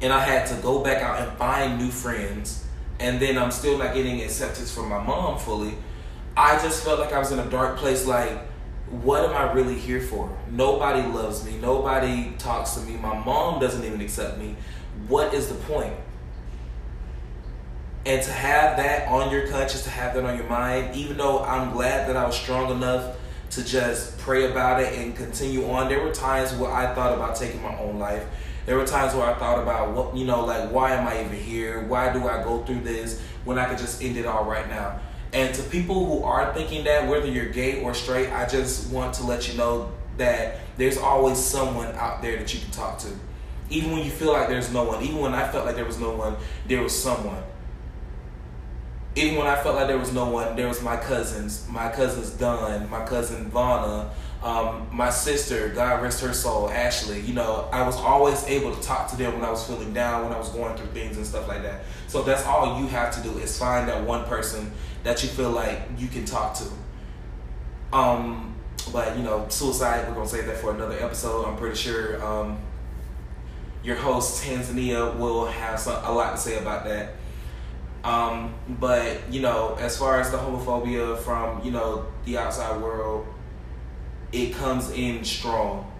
and 0.00 0.12
I 0.12 0.20
had 0.20 0.46
to 0.48 0.54
go 0.62 0.82
back 0.82 1.02
out 1.02 1.20
and 1.20 1.36
find 1.38 1.78
new 1.78 1.90
friends, 1.90 2.64
and 3.00 3.20
then 3.20 3.36
I'm 3.36 3.50
still 3.50 3.78
not 3.78 3.94
getting 3.94 4.22
acceptance 4.22 4.72
from 4.72 4.88
my 4.88 5.02
mom 5.02 5.38
fully, 5.38 5.74
I 6.36 6.60
just 6.62 6.84
felt 6.84 7.00
like 7.00 7.12
I 7.12 7.18
was 7.18 7.32
in 7.32 7.38
a 7.38 7.50
dark 7.50 7.76
place. 7.76 8.06
Like, 8.06 8.38
what 8.90 9.24
am 9.24 9.34
I 9.34 9.52
really 9.52 9.78
here 9.78 10.00
for? 10.00 10.36
Nobody 10.50 11.06
loves 11.08 11.44
me. 11.44 11.56
Nobody 11.58 12.34
talks 12.38 12.74
to 12.74 12.80
me. 12.80 12.96
My 12.96 13.18
mom 13.24 13.60
doesn't 13.60 13.84
even 13.84 14.00
accept 14.00 14.38
me. 14.38 14.56
What 15.08 15.32
is 15.32 15.48
the 15.48 15.54
point? 15.54 15.94
And 18.06 18.22
to 18.22 18.30
have 18.30 18.76
that 18.76 19.08
on 19.08 19.32
your 19.32 19.46
conscience, 19.48 19.82
to 19.84 19.90
have 19.90 20.14
that 20.14 20.24
on 20.24 20.36
your 20.36 20.48
mind, 20.48 20.94
even 20.94 21.16
though 21.16 21.42
I'm 21.42 21.72
glad 21.72 22.08
that 22.08 22.16
I 22.16 22.26
was 22.26 22.36
strong 22.36 22.70
enough 22.70 23.16
to 23.50 23.64
just 23.64 24.18
pray 24.18 24.50
about 24.50 24.82
it 24.82 24.92
and 24.98 25.16
continue 25.16 25.70
on, 25.70 25.88
there 25.88 26.02
were 26.02 26.12
times 26.12 26.52
where 26.54 26.70
I 26.70 26.94
thought 26.94 27.14
about 27.14 27.36
taking 27.36 27.62
my 27.62 27.78
own 27.78 27.98
life. 27.98 28.24
There 28.66 28.76
were 28.76 28.86
times 28.86 29.14
where 29.14 29.26
I 29.26 29.38
thought 29.38 29.62
about 29.62 29.92
what, 29.92 30.16
you 30.16 30.26
know, 30.26 30.44
like, 30.44 30.70
why 30.70 30.92
am 30.92 31.06
I 31.06 31.24
even 31.24 31.38
here? 31.38 31.86
Why 31.86 32.12
do 32.12 32.28
I 32.28 32.42
go 32.42 32.62
through 32.64 32.80
this 32.80 33.20
when 33.44 33.58
I 33.58 33.66
could 33.66 33.78
just 33.78 34.02
end 34.02 34.16
it 34.16 34.26
all 34.26 34.44
right 34.44 34.68
now? 34.68 35.00
And 35.34 35.52
to 35.56 35.62
people 35.64 36.06
who 36.06 36.24
are 36.24 36.54
thinking 36.54 36.84
that, 36.84 37.08
whether 37.08 37.26
you're 37.26 37.48
gay 37.48 37.82
or 37.82 37.92
straight, 37.92 38.30
I 38.30 38.46
just 38.46 38.90
want 38.90 39.14
to 39.14 39.24
let 39.24 39.48
you 39.48 39.58
know 39.58 39.90
that 40.16 40.60
there's 40.76 40.96
always 40.96 41.38
someone 41.38 41.92
out 41.96 42.22
there 42.22 42.38
that 42.38 42.54
you 42.54 42.60
can 42.60 42.70
talk 42.70 43.00
to. 43.00 43.08
Even 43.68 43.90
when 43.90 44.04
you 44.04 44.12
feel 44.12 44.32
like 44.32 44.48
there's 44.48 44.72
no 44.72 44.84
one, 44.84 45.02
even 45.02 45.18
when 45.18 45.34
I 45.34 45.48
felt 45.48 45.66
like 45.66 45.74
there 45.74 45.84
was 45.84 45.98
no 45.98 46.12
one, 46.12 46.36
there 46.68 46.82
was 46.82 46.96
someone. 46.96 47.42
Even 49.16 49.36
when 49.36 49.48
I 49.48 49.60
felt 49.60 49.74
like 49.74 49.88
there 49.88 49.98
was 49.98 50.12
no 50.12 50.30
one, 50.30 50.54
there 50.54 50.68
was 50.68 50.82
my 50.82 50.96
cousins, 50.96 51.66
my 51.68 51.88
cousins 51.88 52.30
Dunn, 52.30 52.88
my 52.88 53.04
cousin 53.04 53.50
Vonna, 53.50 54.10
um, 54.44 54.86
my 54.92 55.08
sister, 55.08 55.70
God 55.70 56.02
rest 56.02 56.20
her 56.20 56.34
soul, 56.34 56.68
Ashley. 56.68 57.20
You 57.20 57.32
know, 57.32 57.66
I 57.72 57.84
was 57.86 57.96
always 57.96 58.44
able 58.46 58.76
to 58.76 58.82
talk 58.82 59.08
to 59.08 59.16
them 59.16 59.32
when 59.32 59.42
I 59.42 59.50
was 59.50 59.66
feeling 59.66 59.94
down, 59.94 60.24
when 60.24 60.34
I 60.34 60.38
was 60.38 60.50
going 60.50 60.76
through 60.76 60.88
things 60.88 61.16
and 61.16 61.24
stuff 61.24 61.48
like 61.48 61.62
that. 61.62 61.84
So 62.08 62.22
that's 62.22 62.44
all 62.44 62.78
you 62.78 62.86
have 62.88 63.14
to 63.16 63.22
do 63.22 63.38
is 63.38 63.58
find 63.58 63.88
that 63.88 64.04
one 64.04 64.24
person 64.26 64.70
that 65.02 65.22
you 65.22 65.30
feel 65.30 65.50
like 65.50 65.80
you 65.96 66.08
can 66.08 66.26
talk 66.26 66.54
to. 66.58 67.96
Um, 67.96 68.54
but 68.92 69.16
you 69.16 69.22
know, 69.22 69.46
suicide. 69.48 70.06
We're 70.06 70.14
gonna 70.14 70.28
save 70.28 70.44
that 70.44 70.58
for 70.58 70.74
another 70.74 70.98
episode. 71.02 71.46
I'm 71.46 71.56
pretty 71.56 71.76
sure 71.76 72.22
um, 72.22 72.58
your 73.82 73.96
host 73.96 74.44
Tanzania 74.44 75.16
will 75.16 75.46
have 75.46 75.80
some, 75.80 76.04
a 76.04 76.12
lot 76.12 76.32
to 76.32 76.38
say 76.38 76.58
about 76.58 76.84
that. 76.84 77.14
Um, 78.02 78.52
but 78.68 79.32
you 79.32 79.40
know, 79.40 79.78
as 79.80 79.96
far 79.96 80.20
as 80.20 80.30
the 80.30 80.36
homophobia 80.36 81.18
from 81.20 81.64
you 81.64 81.70
know 81.70 82.04
the 82.26 82.36
outside 82.36 82.82
world, 82.82 83.26
it 84.34 84.52
comes 84.52 84.90
in 84.90 85.24
strong. 85.24 85.90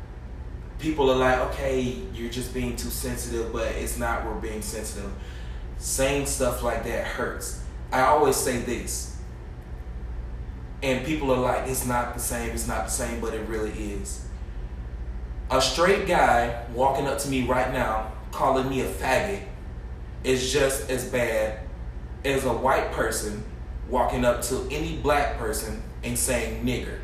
People 0.81 1.09
are 1.11 1.17
like, 1.17 1.39
okay, 1.53 1.97
you're 2.13 2.31
just 2.31 2.53
being 2.53 2.75
too 2.75 2.91
sensitive, 2.91 3.53
but 3.53 3.69
it's 3.69 3.97
not. 3.97 4.27
We're 4.27 4.35
being 4.35 4.61
sensitive. 4.61 5.13
Saying 5.79 6.27
stuff 6.27 6.63
like 6.63 6.85
that 6.85 7.07
hurts. 7.07 7.63
I 7.93 8.03
always 8.03 8.37
say 8.37 8.59
this, 8.59 9.17
and 10.83 11.07
people 11.07 11.31
are 11.31 11.39
like, 11.39 11.69
it's 11.69 11.87
not 11.87 12.15
the 12.15 12.21
same. 12.21 12.51
It's 12.51 12.67
not 12.67 12.87
the 12.87 12.91
same, 12.91 13.21
but 13.21 13.35
it 13.35 13.49
really 13.49 13.71
is. 13.71 14.27
A 15.51 15.63
straight 15.63 16.09
guy 16.09 16.65
walking 16.75 17.07
up 17.07 17.19
to 17.21 17.29
me 17.29 17.47
right 17.47 17.73
now, 17.73 18.13
calling 18.33 18.69
me 18.69 18.81
a 18.81 18.89
faggot, 18.89 19.43
is 20.25 20.53
just 20.53 20.91
as 20.91 21.09
bad 21.09 21.61
as 22.25 22.45
a 22.45 22.53
white 22.53 22.91
person 22.93 23.45
walking 23.89 24.25
up 24.25 24.43
to 24.43 24.67
any 24.71 24.97
black 24.97 25.39
person 25.39 25.83
and 26.03 26.19
saying 26.19 26.65
nigger. 26.65 26.99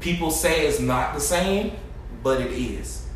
People 0.00 0.30
say 0.30 0.66
it's 0.66 0.80
not 0.80 1.14
the 1.14 1.20
same, 1.20 1.72
but 2.22 2.40
it 2.40 2.52
is. 2.52 3.06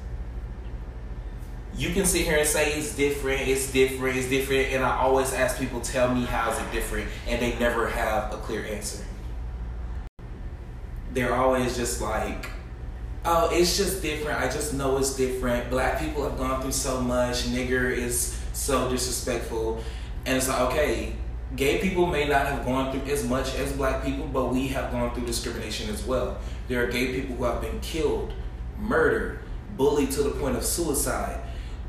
You 1.76 1.90
can 1.90 2.04
sit 2.04 2.24
here 2.24 2.38
and 2.38 2.46
say 2.46 2.74
it's 2.74 2.94
different, 2.94 3.48
it's 3.48 3.72
different, 3.72 4.16
it's 4.16 4.28
different, 4.28 4.72
and 4.72 4.84
I 4.84 4.98
always 4.98 5.32
ask 5.32 5.58
people, 5.58 5.80
tell 5.80 6.14
me 6.14 6.24
how 6.24 6.52
is 6.52 6.58
it 6.58 6.70
different, 6.70 7.08
and 7.26 7.42
they 7.42 7.58
never 7.58 7.88
have 7.88 8.32
a 8.32 8.36
clear 8.36 8.64
answer. 8.64 9.04
They're 11.12 11.34
always 11.34 11.76
just 11.76 12.00
like, 12.00 12.50
oh, 13.24 13.48
it's 13.52 13.76
just 13.76 14.02
different. 14.02 14.40
I 14.40 14.46
just 14.46 14.74
know 14.74 14.98
it's 14.98 15.16
different. 15.16 15.70
Black 15.70 15.98
people 15.98 16.28
have 16.28 16.38
gone 16.38 16.60
through 16.60 16.72
so 16.72 17.00
much. 17.00 17.44
Nigger 17.44 17.90
is 17.90 18.38
so 18.52 18.90
disrespectful. 18.90 19.82
And 20.26 20.36
it's 20.36 20.48
like, 20.48 20.60
okay, 20.72 21.16
gay 21.56 21.78
people 21.78 22.06
may 22.06 22.26
not 22.26 22.46
have 22.46 22.64
gone 22.64 22.92
through 22.92 23.10
as 23.12 23.26
much 23.28 23.54
as 23.56 23.72
black 23.72 24.04
people, 24.04 24.26
but 24.26 24.46
we 24.46 24.68
have 24.68 24.90
gone 24.90 25.14
through 25.14 25.26
discrimination 25.26 25.90
as 25.90 26.04
well. 26.04 26.38
There 26.68 26.84
are 26.84 26.90
gay 26.90 27.20
people 27.20 27.36
who 27.36 27.44
have 27.44 27.60
been 27.60 27.80
killed, 27.80 28.32
murdered, 28.78 29.40
bullied 29.76 30.10
to 30.12 30.22
the 30.22 30.30
point 30.30 30.56
of 30.56 30.64
suicide. 30.64 31.40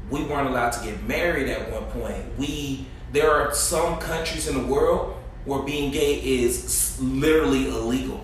We 0.09 0.23
weren't 0.23 0.47
allowed 0.49 0.71
to 0.71 0.83
get 0.85 1.03
married 1.03 1.49
at 1.49 1.71
one 1.71 1.85
point. 1.85 2.37
We 2.37 2.85
there 3.11 3.31
are 3.31 3.53
some 3.53 3.97
countries 3.99 4.47
in 4.47 4.55
the 4.55 4.67
world 4.67 5.15
where 5.45 5.61
being 5.61 5.91
gay 5.91 6.15
is 6.15 6.99
literally 7.01 7.69
illegal. 7.69 8.21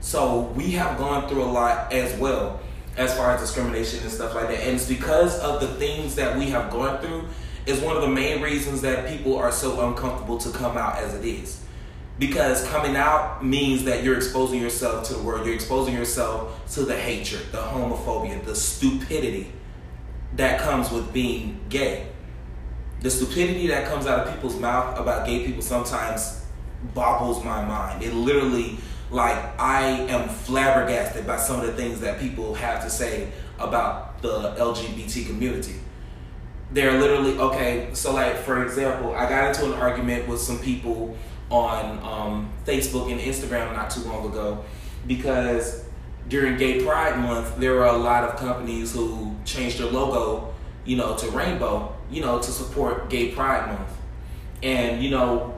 So 0.00 0.52
we 0.56 0.70
have 0.72 0.98
gone 0.98 1.28
through 1.28 1.42
a 1.42 1.52
lot 1.52 1.92
as 1.92 2.18
well 2.18 2.60
as 2.96 3.14
far 3.16 3.32
as 3.32 3.40
discrimination 3.40 4.00
and 4.00 4.10
stuff 4.10 4.34
like 4.34 4.48
that. 4.48 4.60
And 4.60 4.76
it's 4.76 4.88
because 4.88 5.38
of 5.40 5.60
the 5.60 5.68
things 5.74 6.14
that 6.14 6.38
we 6.38 6.46
have 6.50 6.70
gone 6.70 7.00
through 7.00 7.28
is 7.66 7.80
one 7.80 7.96
of 7.96 8.02
the 8.02 8.08
main 8.08 8.40
reasons 8.40 8.80
that 8.82 9.08
people 9.08 9.36
are 9.36 9.50
so 9.50 9.88
uncomfortable 9.88 10.38
to 10.38 10.50
come 10.50 10.78
out 10.78 10.96
as 10.98 11.14
it 11.14 11.24
is. 11.24 11.62
Because 12.18 12.66
coming 12.68 12.96
out 12.96 13.44
means 13.44 13.84
that 13.84 14.02
you're 14.02 14.16
exposing 14.16 14.60
yourself 14.60 15.04
to 15.08 15.14
the 15.14 15.22
world, 15.22 15.44
you're 15.44 15.54
exposing 15.54 15.94
yourself 15.94 16.72
to 16.74 16.84
the 16.84 16.96
hatred, 16.96 17.42
the 17.52 17.58
homophobia, 17.58 18.42
the 18.44 18.54
stupidity 18.54 19.52
that 20.36 20.60
comes 20.60 20.90
with 20.90 21.12
being 21.12 21.60
gay. 21.68 22.06
The 23.00 23.10
stupidity 23.10 23.66
that 23.66 23.86
comes 23.88 24.06
out 24.06 24.26
of 24.26 24.32
people's 24.32 24.58
mouth 24.58 24.98
about 24.98 25.26
gay 25.26 25.44
people 25.44 25.60
sometimes 25.60 26.42
boggles 26.94 27.44
my 27.44 27.62
mind. 27.64 28.02
It 28.02 28.14
literally, 28.14 28.78
like, 29.10 29.36
I 29.60 29.82
am 30.08 30.28
flabbergasted 30.28 31.26
by 31.26 31.36
some 31.36 31.60
of 31.60 31.66
the 31.66 31.72
things 31.72 32.00
that 32.00 32.18
people 32.18 32.54
have 32.54 32.82
to 32.84 32.88
say 32.88 33.30
about 33.58 34.22
the 34.22 34.54
LGBT 34.56 35.26
community 35.26 35.74
they're 36.70 36.98
literally 36.98 37.38
okay. 37.38 37.90
So, 37.92 38.12
like 38.12 38.36
for 38.36 38.64
example, 38.64 39.14
I 39.14 39.28
got 39.28 39.48
into 39.48 39.72
an 39.72 39.78
argument 39.80 40.28
with 40.28 40.40
some 40.40 40.58
people 40.58 41.16
on 41.50 41.98
um, 42.02 42.52
Facebook 42.64 43.10
and 43.10 43.20
Instagram 43.20 43.72
not 43.72 43.90
too 43.90 44.00
long 44.00 44.26
ago 44.26 44.64
because 45.06 45.84
during 46.28 46.56
Gay 46.56 46.84
Pride 46.84 47.18
Month, 47.18 47.56
there 47.58 47.74
were 47.74 47.84
a 47.84 47.96
lot 47.96 48.24
of 48.24 48.36
companies 48.36 48.92
who 48.92 49.34
changed 49.44 49.78
their 49.78 49.86
logo, 49.86 50.52
you 50.84 50.96
know, 50.96 51.16
to 51.16 51.30
rainbow, 51.30 51.94
you 52.10 52.20
know, 52.20 52.38
to 52.38 52.50
support 52.50 53.08
Gay 53.08 53.30
Pride 53.30 53.68
Month. 53.68 53.92
And 54.62 55.02
you 55.02 55.10
know, 55.10 55.54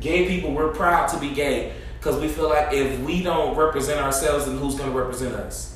gay 0.00 0.26
people, 0.26 0.52
we're 0.52 0.72
proud 0.72 1.08
to 1.08 1.18
be 1.18 1.30
gay 1.30 1.72
because 1.98 2.20
we 2.20 2.28
feel 2.28 2.48
like 2.48 2.72
if 2.72 3.00
we 3.00 3.22
don't 3.22 3.56
represent 3.56 4.00
ourselves, 4.00 4.46
then 4.46 4.58
who's 4.58 4.74
going 4.74 4.90
to 4.90 4.98
represent 4.98 5.34
us? 5.34 5.75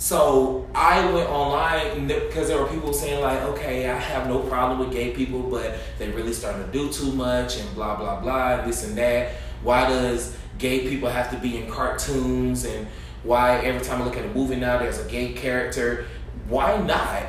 So 0.00 0.66
I 0.74 1.12
went 1.12 1.28
online 1.28 2.08
because 2.08 2.48
there 2.48 2.58
were 2.58 2.66
people 2.68 2.94
saying 2.94 3.20
like, 3.20 3.42
okay, 3.42 3.86
I 3.86 3.98
have 3.98 4.28
no 4.28 4.38
problem 4.38 4.78
with 4.78 4.92
gay 4.92 5.12
people, 5.12 5.42
but 5.42 5.76
they 5.98 6.10
really 6.10 6.32
starting 6.32 6.64
to 6.64 6.72
do 6.72 6.90
too 6.90 7.12
much 7.12 7.60
and 7.60 7.74
blah 7.74 7.96
blah 7.96 8.18
blah, 8.18 8.64
this 8.64 8.82
and 8.82 8.96
that. 8.96 9.32
Why 9.62 9.86
does 9.86 10.34
gay 10.56 10.88
people 10.88 11.10
have 11.10 11.30
to 11.32 11.36
be 11.36 11.58
in 11.58 11.70
cartoons 11.70 12.64
and 12.64 12.86
why 13.24 13.58
every 13.58 13.82
time 13.82 14.00
I 14.00 14.06
look 14.06 14.16
at 14.16 14.24
a 14.24 14.28
movie 14.28 14.56
now 14.56 14.78
there's 14.78 14.98
a 14.98 15.04
gay 15.06 15.34
character? 15.34 16.06
Why 16.48 16.80
not? 16.80 17.26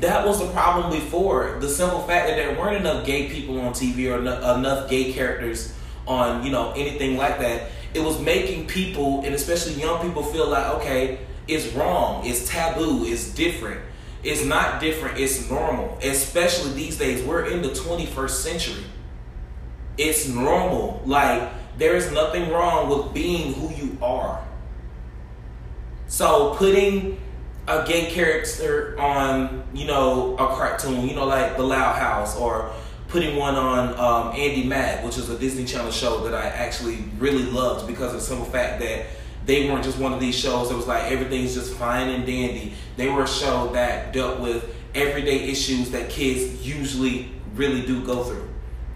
That 0.00 0.26
was 0.26 0.40
the 0.40 0.50
problem 0.52 0.90
before. 0.90 1.58
The 1.60 1.68
simple 1.68 2.00
fact 2.00 2.26
that 2.26 2.34
there 2.34 2.58
weren't 2.58 2.78
enough 2.78 3.06
gay 3.06 3.28
people 3.28 3.60
on 3.60 3.72
TV 3.74 4.12
or 4.12 4.18
enough 4.18 4.90
gay 4.90 5.12
characters 5.12 5.72
on, 6.04 6.44
you 6.44 6.50
know, 6.50 6.72
anything 6.72 7.16
like 7.16 7.38
that. 7.38 7.70
It 7.94 8.00
was 8.00 8.20
making 8.20 8.66
people 8.66 9.22
and 9.24 9.36
especially 9.36 9.80
young 9.80 10.04
people 10.04 10.24
feel 10.24 10.48
like, 10.48 10.66
okay, 10.80 11.20
it's 11.46 11.72
wrong. 11.74 12.26
It's 12.26 12.48
taboo. 12.48 13.04
It's 13.04 13.32
different. 13.34 13.80
It's 14.22 14.44
not 14.44 14.80
different. 14.80 15.18
It's 15.18 15.50
normal. 15.50 15.98
Especially 16.02 16.72
these 16.72 16.98
days. 16.98 17.22
We're 17.22 17.46
in 17.46 17.62
the 17.62 17.68
21st 17.68 18.30
century. 18.30 18.84
It's 19.98 20.28
normal. 20.28 21.02
Like, 21.04 21.50
there 21.78 21.96
is 21.96 22.10
nothing 22.12 22.50
wrong 22.50 22.88
with 22.88 23.12
being 23.12 23.52
who 23.54 23.74
you 23.74 23.98
are. 24.00 24.44
So, 26.06 26.54
putting 26.54 27.20
a 27.66 27.84
gay 27.86 28.10
character 28.10 28.98
on, 29.00 29.64
you 29.74 29.86
know, 29.86 30.34
a 30.34 30.46
cartoon, 30.48 31.08
you 31.08 31.14
know, 31.14 31.26
like 31.26 31.56
The 31.56 31.62
Loud 31.62 31.98
House, 31.98 32.36
or 32.36 32.70
putting 33.08 33.36
one 33.36 33.54
on 33.54 33.90
um, 33.90 34.34
Andi 34.34 34.66
Mack, 34.66 35.04
which 35.04 35.18
is 35.18 35.30
a 35.30 35.38
Disney 35.38 35.64
Channel 35.64 35.90
show 35.90 36.24
that 36.24 36.34
I 36.34 36.48
actually 36.48 37.04
really 37.18 37.44
loved 37.44 37.86
because 37.86 38.12
of 38.12 38.20
the 38.20 38.26
simple 38.26 38.46
fact 38.46 38.80
that 38.80 39.06
they 39.46 39.68
weren't 39.68 39.84
just 39.84 39.98
one 39.98 40.12
of 40.12 40.20
these 40.20 40.34
shows 40.34 40.70
that 40.70 40.76
was 40.76 40.86
like 40.86 41.10
everything's 41.10 41.54
just 41.54 41.74
fine 41.74 42.08
and 42.08 42.26
dandy. 42.26 42.74
They 42.96 43.08
were 43.08 43.24
a 43.24 43.28
show 43.28 43.68
that 43.72 44.12
dealt 44.12 44.40
with 44.40 44.74
everyday 44.94 45.44
issues 45.48 45.90
that 45.90 46.08
kids 46.08 46.66
usually 46.66 47.30
really 47.54 47.84
do 47.84 48.04
go 48.04 48.24
through. 48.24 48.48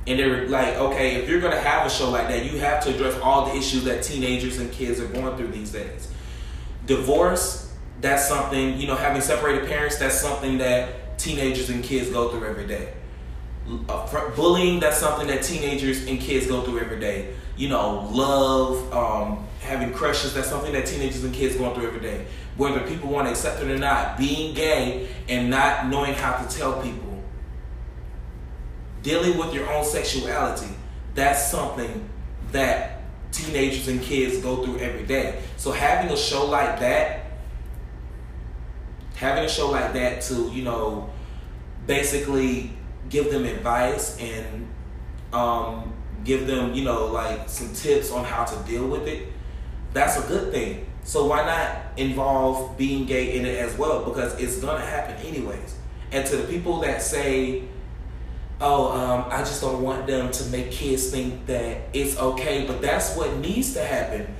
And 0.06 0.18
they're 0.18 0.48
like, 0.48 0.76
okay, 0.76 1.16
if 1.16 1.28
you're 1.28 1.40
gonna 1.40 1.60
have 1.60 1.86
a 1.86 1.90
show 1.90 2.10
like 2.10 2.28
that, 2.28 2.50
you 2.50 2.58
have 2.58 2.82
to 2.84 2.94
address 2.94 3.18
all 3.20 3.46
the 3.46 3.56
issues 3.56 3.84
that 3.84 4.02
teenagers 4.02 4.58
and 4.58 4.72
kids 4.72 5.00
are 5.00 5.06
going 5.06 5.36
through 5.36 5.48
these 5.48 5.70
days. 5.70 6.10
Divorce, 6.86 7.74
that's 8.00 8.26
something, 8.26 8.80
you 8.80 8.86
know, 8.86 8.94
having 8.94 9.20
separated 9.20 9.68
parents, 9.68 9.98
that's 9.98 10.18
something 10.18 10.58
that 10.58 11.18
teenagers 11.18 11.68
and 11.68 11.84
kids 11.84 12.10
go 12.10 12.30
through 12.30 12.48
every 12.48 12.66
day. 12.66 12.94
Uh, 13.88 14.30
bullying, 14.34 14.80
that's 14.80 14.96
something 14.96 15.26
that 15.26 15.42
teenagers 15.42 16.06
and 16.06 16.18
kids 16.18 16.46
go 16.46 16.62
through 16.62 16.80
every 16.80 16.98
day. 16.98 17.34
You 17.58 17.68
know, 17.68 18.08
love, 18.10 18.92
um, 18.92 19.46
having 19.60 19.92
crushes, 19.92 20.32
that's 20.32 20.48
something 20.48 20.72
that 20.72 20.86
teenagers 20.86 21.24
and 21.24 21.34
kids 21.34 21.56
go 21.56 21.74
through 21.74 21.88
every 21.88 22.00
day. 22.00 22.24
Whether 22.56 22.80
people 22.86 23.10
want 23.10 23.26
to 23.26 23.32
accept 23.32 23.60
it 23.60 23.70
or 23.70 23.78
not, 23.78 24.16
being 24.16 24.54
gay 24.54 25.08
and 25.28 25.50
not 25.50 25.88
knowing 25.88 26.14
how 26.14 26.42
to 26.42 26.56
tell 26.56 26.80
people 26.80 27.22
dealing 29.02 29.36
with 29.38 29.52
your 29.52 29.70
own 29.70 29.84
sexuality, 29.84 30.68
that's 31.14 31.50
something 31.50 32.08
that 32.52 33.02
teenagers 33.32 33.88
and 33.88 34.00
kids 34.00 34.38
go 34.38 34.64
through 34.64 34.78
every 34.78 35.04
day. 35.04 35.42
So 35.56 35.72
having 35.72 36.10
a 36.10 36.16
show 36.16 36.46
like 36.46 36.80
that, 36.80 37.24
having 39.14 39.44
a 39.44 39.48
show 39.48 39.70
like 39.70 39.92
that 39.94 40.22
to, 40.22 40.50
you 40.50 40.62
know, 40.62 41.10
basically 41.86 42.70
give 43.08 43.30
them 43.30 43.44
advice 43.44 44.18
and 44.20 44.68
um, 45.32 45.92
give 46.24 46.46
them, 46.46 46.74
you 46.74 46.84
know, 46.84 47.06
like 47.06 47.48
some 47.48 47.72
tips 47.72 48.10
on 48.10 48.24
how 48.24 48.44
to 48.44 48.56
deal 48.64 48.86
with 48.86 49.06
it, 49.06 49.28
that's 49.92 50.18
a 50.18 50.26
good 50.28 50.52
thing. 50.52 50.86
So 51.04 51.26
why 51.26 51.44
not 51.46 51.98
involve 51.98 52.76
being 52.76 53.06
gay 53.06 53.38
in 53.38 53.46
it 53.46 53.58
as 53.58 53.76
well? 53.78 54.04
Because 54.04 54.38
it's 54.38 54.58
gonna 54.60 54.84
happen 54.84 55.16
anyways. 55.26 55.74
And 56.12 56.26
to 56.26 56.36
the 56.36 56.46
people 56.46 56.80
that 56.80 57.02
say, 57.02 57.64
oh, 58.60 58.92
um, 58.92 59.24
I 59.30 59.38
just 59.38 59.60
don't 59.60 59.82
want 59.82 60.06
them 60.06 60.30
to 60.30 60.44
make 60.46 60.70
kids 60.70 61.10
think 61.10 61.46
that 61.46 61.82
it's 61.92 62.18
okay, 62.18 62.66
but 62.66 62.82
that's 62.82 63.16
what 63.16 63.36
needs 63.38 63.72
to 63.74 63.84
happen. 63.84 64.34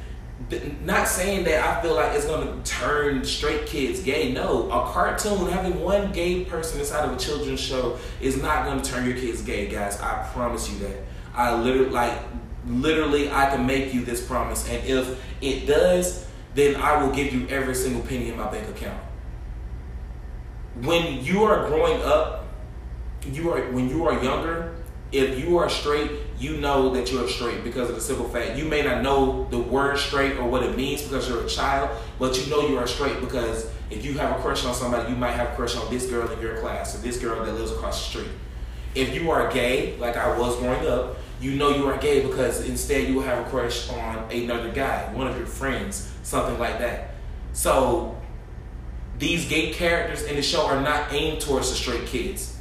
Not 0.84 1.08
saying 1.08 1.44
that 1.44 1.64
I 1.64 1.82
feel 1.82 1.94
like 1.94 2.12
it's 2.14 2.26
gonna 2.26 2.62
turn 2.64 3.24
straight 3.24 3.66
kids 3.66 4.00
gay. 4.00 4.32
No, 4.32 4.70
a 4.70 4.90
cartoon 4.92 5.50
having 5.50 5.80
one 5.80 6.12
gay 6.12 6.44
person 6.44 6.80
inside 6.80 7.04
of 7.04 7.14
a 7.14 7.18
children's 7.18 7.60
show 7.60 7.98
is 8.20 8.40
not 8.40 8.64
gonna 8.64 8.82
turn 8.82 9.04
your 9.06 9.16
kids 9.16 9.42
gay, 9.42 9.68
guys. 9.68 10.00
I 10.00 10.28
promise 10.32 10.70
you 10.70 10.78
that. 10.80 10.96
I 11.38 11.55
literally 11.55 11.90
like 11.90 12.18
literally 12.66 13.31
I 13.31 13.48
can 13.48 13.66
make 13.66 13.94
you 13.94 14.05
this 14.05 14.27
promise, 14.27 14.68
and 14.68 14.85
if 14.87 15.22
it 15.40 15.66
does, 15.66 16.27
then 16.55 16.77
I 16.77 17.03
will 17.03 17.12
give 17.12 17.33
you 17.33 17.48
every 17.48 17.74
single 17.74 18.03
penny 18.03 18.29
in 18.29 18.37
my 18.37 18.51
bank 18.51 18.68
account. 18.68 19.01
When 20.83 21.24
you 21.24 21.44
are 21.44 21.66
growing 21.68 22.03
up 22.03 22.38
you 23.33 23.51
are 23.53 23.61
when 23.72 23.88
you 23.88 24.07
are 24.07 24.22
younger, 24.22 24.74
if 25.11 25.38
you 25.38 25.59
are 25.59 25.68
straight, 25.68 26.11
you 26.38 26.59
know 26.59 26.90
that 26.94 27.11
you're 27.11 27.29
straight 27.29 27.64
because 27.64 27.88
of 27.88 27.96
the 27.96 28.01
simple 28.01 28.29
fact 28.29 28.57
you 28.57 28.64
may 28.64 28.83
not 28.83 29.03
know 29.03 29.46
the 29.51 29.59
word 29.59 29.98
straight 29.98 30.37
or 30.37 30.48
what 30.48 30.62
it 30.62 30.77
means 30.77 31.03
because 31.03 31.29
you're 31.29 31.44
a 31.44 31.48
child, 31.48 31.90
but 32.18 32.38
you 32.38 32.51
know 32.51 32.68
you 32.68 32.79
are 32.79 32.87
straight 32.87 33.20
because 33.20 33.70
if 33.90 34.05
you 34.05 34.14
have 34.14 34.38
a 34.38 34.42
crush 34.42 34.64
on 34.64 34.74
somebody, 34.74 35.11
you 35.11 35.16
might 35.16 35.33
have 35.33 35.53
a 35.53 35.57
crush 35.57 35.77
on 35.77 35.90
this 35.90 36.07
girl 36.09 36.31
in 36.31 36.40
your 36.40 36.59
class 36.59 36.94
or 36.94 36.98
this 36.98 37.18
girl 37.18 37.44
that 37.44 37.53
lives 37.55 37.72
across 37.72 38.05
the 38.05 38.11
street. 38.11 38.33
If 38.94 39.14
you 39.14 39.31
are 39.31 39.51
gay, 39.53 39.96
like 39.98 40.16
I 40.16 40.38
was 40.38 40.57
growing 40.57 40.87
up, 40.87 41.16
you 41.40 41.53
know 41.53 41.70
you 41.70 41.87
are 41.87 41.96
gay 41.98 42.27
because 42.27 42.68
instead 42.68 43.09
you 43.09 43.14
will 43.14 43.22
have 43.22 43.46
a 43.46 43.51
crush 43.51 43.88
on 43.90 44.31
another 44.31 44.70
guy, 44.70 45.12
one 45.14 45.27
of 45.27 45.37
your 45.37 45.46
friends, 45.46 46.12
something 46.22 46.59
like 46.59 46.79
that. 46.79 47.14
So 47.53 48.20
these 49.18 49.48
gay 49.48 49.72
characters 49.72 50.22
in 50.22 50.37
the 50.37 50.42
show 50.42 50.66
are 50.66 50.81
not 50.81 51.12
aimed 51.12 51.40
towards 51.40 51.70
the 51.70 51.77
straight 51.77 52.07
kids 52.07 52.59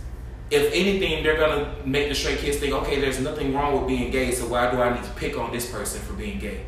if 0.50 0.72
anything, 0.74 1.24
they're 1.24 1.38
gonna 1.38 1.76
make 1.86 2.08
the 2.08 2.16
straight 2.16 2.40
kids 2.40 2.58
think, 2.58 2.74
okay, 2.74 3.02
there's 3.02 3.20
nothing 3.20 3.54
wrong 3.54 3.78
with 3.78 3.88
being 3.88 4.12
gay, 4.12 4.32
so 4.32 4.48
why 4.48 4.72
do 4.72 4.82
I 4.82 4.94
need 4.94 5.04
to 5.04 5.10
pick 5.12 5.38
on 5.38 5.52
this 5.52 5.70
person 5.70 6.02
for 6.02 6.13
being 6.13 6.40
gay? 6.40 6.66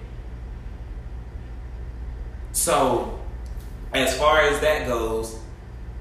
So, 2.51 3.19
as 3.93 4.17
far 4.17 4.41
as 4.41 4.59
that 4.59 4.87
goes, 4.87 5.39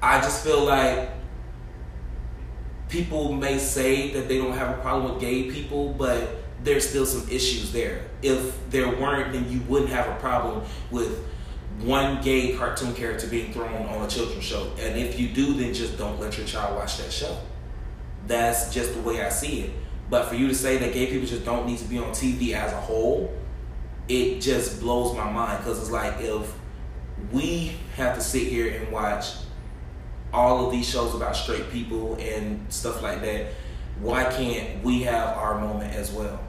I 0.02 0.20
just 0.20 0.44
feel 0.44 0.64
like 0.64 1.10
people 2.88 3.32
may 3.32 3.58
say 3.58 4.12
that 4.12 4.28
they 4.28 4.38
don't 4.38 4.52
have 4.52 4.78
a 4.78 4.80
problem 4.80 5.12
with 5.12 5.20
gay 5.20 5.50
people, 5.50 5.92
but 5.92 6.36
there's 6.64 6.88
still 6.88 7.06
some 7.06 7.28
issues 7.30 7.72
there. 7.72 8.02
If 8.22 8.70
there 8.70 8.88
weren't, 8.88 9.32
then 9.32 9.50
you 9.50 9.60
wouldn't 9.68 9.90
have 9.90 10.08
a 10.08 10.18
problem 10.20 10.64
with 10.90 11.24
one 11.82 12.20
gay 12.22 12.56
cartoon 12.56 12.94
character 12.94 13.28
being 13.28 13.52
thrown 13.52 13.86
on 13.86 14.04
a 14.04 14.08
children's 14.08 14.44
show. 14.44 14.72
And 14.80 14.98
if 14.98 15.18
you 15.20 15.28
do, 15.28 15.54
then 15.54 15.72
just 15.72 15.96
don't 15.96 16.18
let 16.18 16.36
your 16.36 16.46
child 16.46 16.76
watch 16.76 16.96
that 16.98 17.12
show 17.12 17.36
that's 18.28 18.72
just 18.72 18.94
the 18.94 19.00
way 19.00 19.24
I 19.24 19.30
see 19.30 19.62
it. 19.62 19.72
But 20.10 20.26
for 20.26 20.36
you 20.36 20.48
to 20.48 20.54
say 20.54 20.78
that 20.78 20.92
gay 20.92 21.06
people 21.06 21.26
just 21.26 21.44
don't 21.44 21.66
need 21.66 21.78
to 21.78 21.84
be 21.84 21.98
on 21.98 22.10
TV 22.10 22.52
as 22.52 22.72
a 22.72 22.80
whole, 22.80 23.32
it 24.08 24.40
just 24.40 24.80
blows 24.80 25.16
my 25.16 25.30
mind 25.30 25.58
because 25.58 25.80
it's 25.80 25.90
like 25.90 26.20
if 26.20 26.54
we 27.32 27.72
have 27.96 28.14
to 28.14 28.20
sit 28.20 28.46
here 28.46 28.80
and 28.80 28.92
watch 28.92 29.34
all 30.32 30.66
of 30.66 30.72
these 30.72 30.88
shows 30.88 31.14
about 31.14 31.36
straight 31.36 31.70
people 31.70 32.16
and 32.16 32.64
stuff 32.72 33.02
like 33.02 33.22
that, 33.22 33.46
why 34.00 34.24
can't 34.24 34.82
we 34.84 35.02
have 35.02 35.36
our 35.36 35.60
moment 35.60 35.94
as 35.94 36.12
well? 36.12 36.40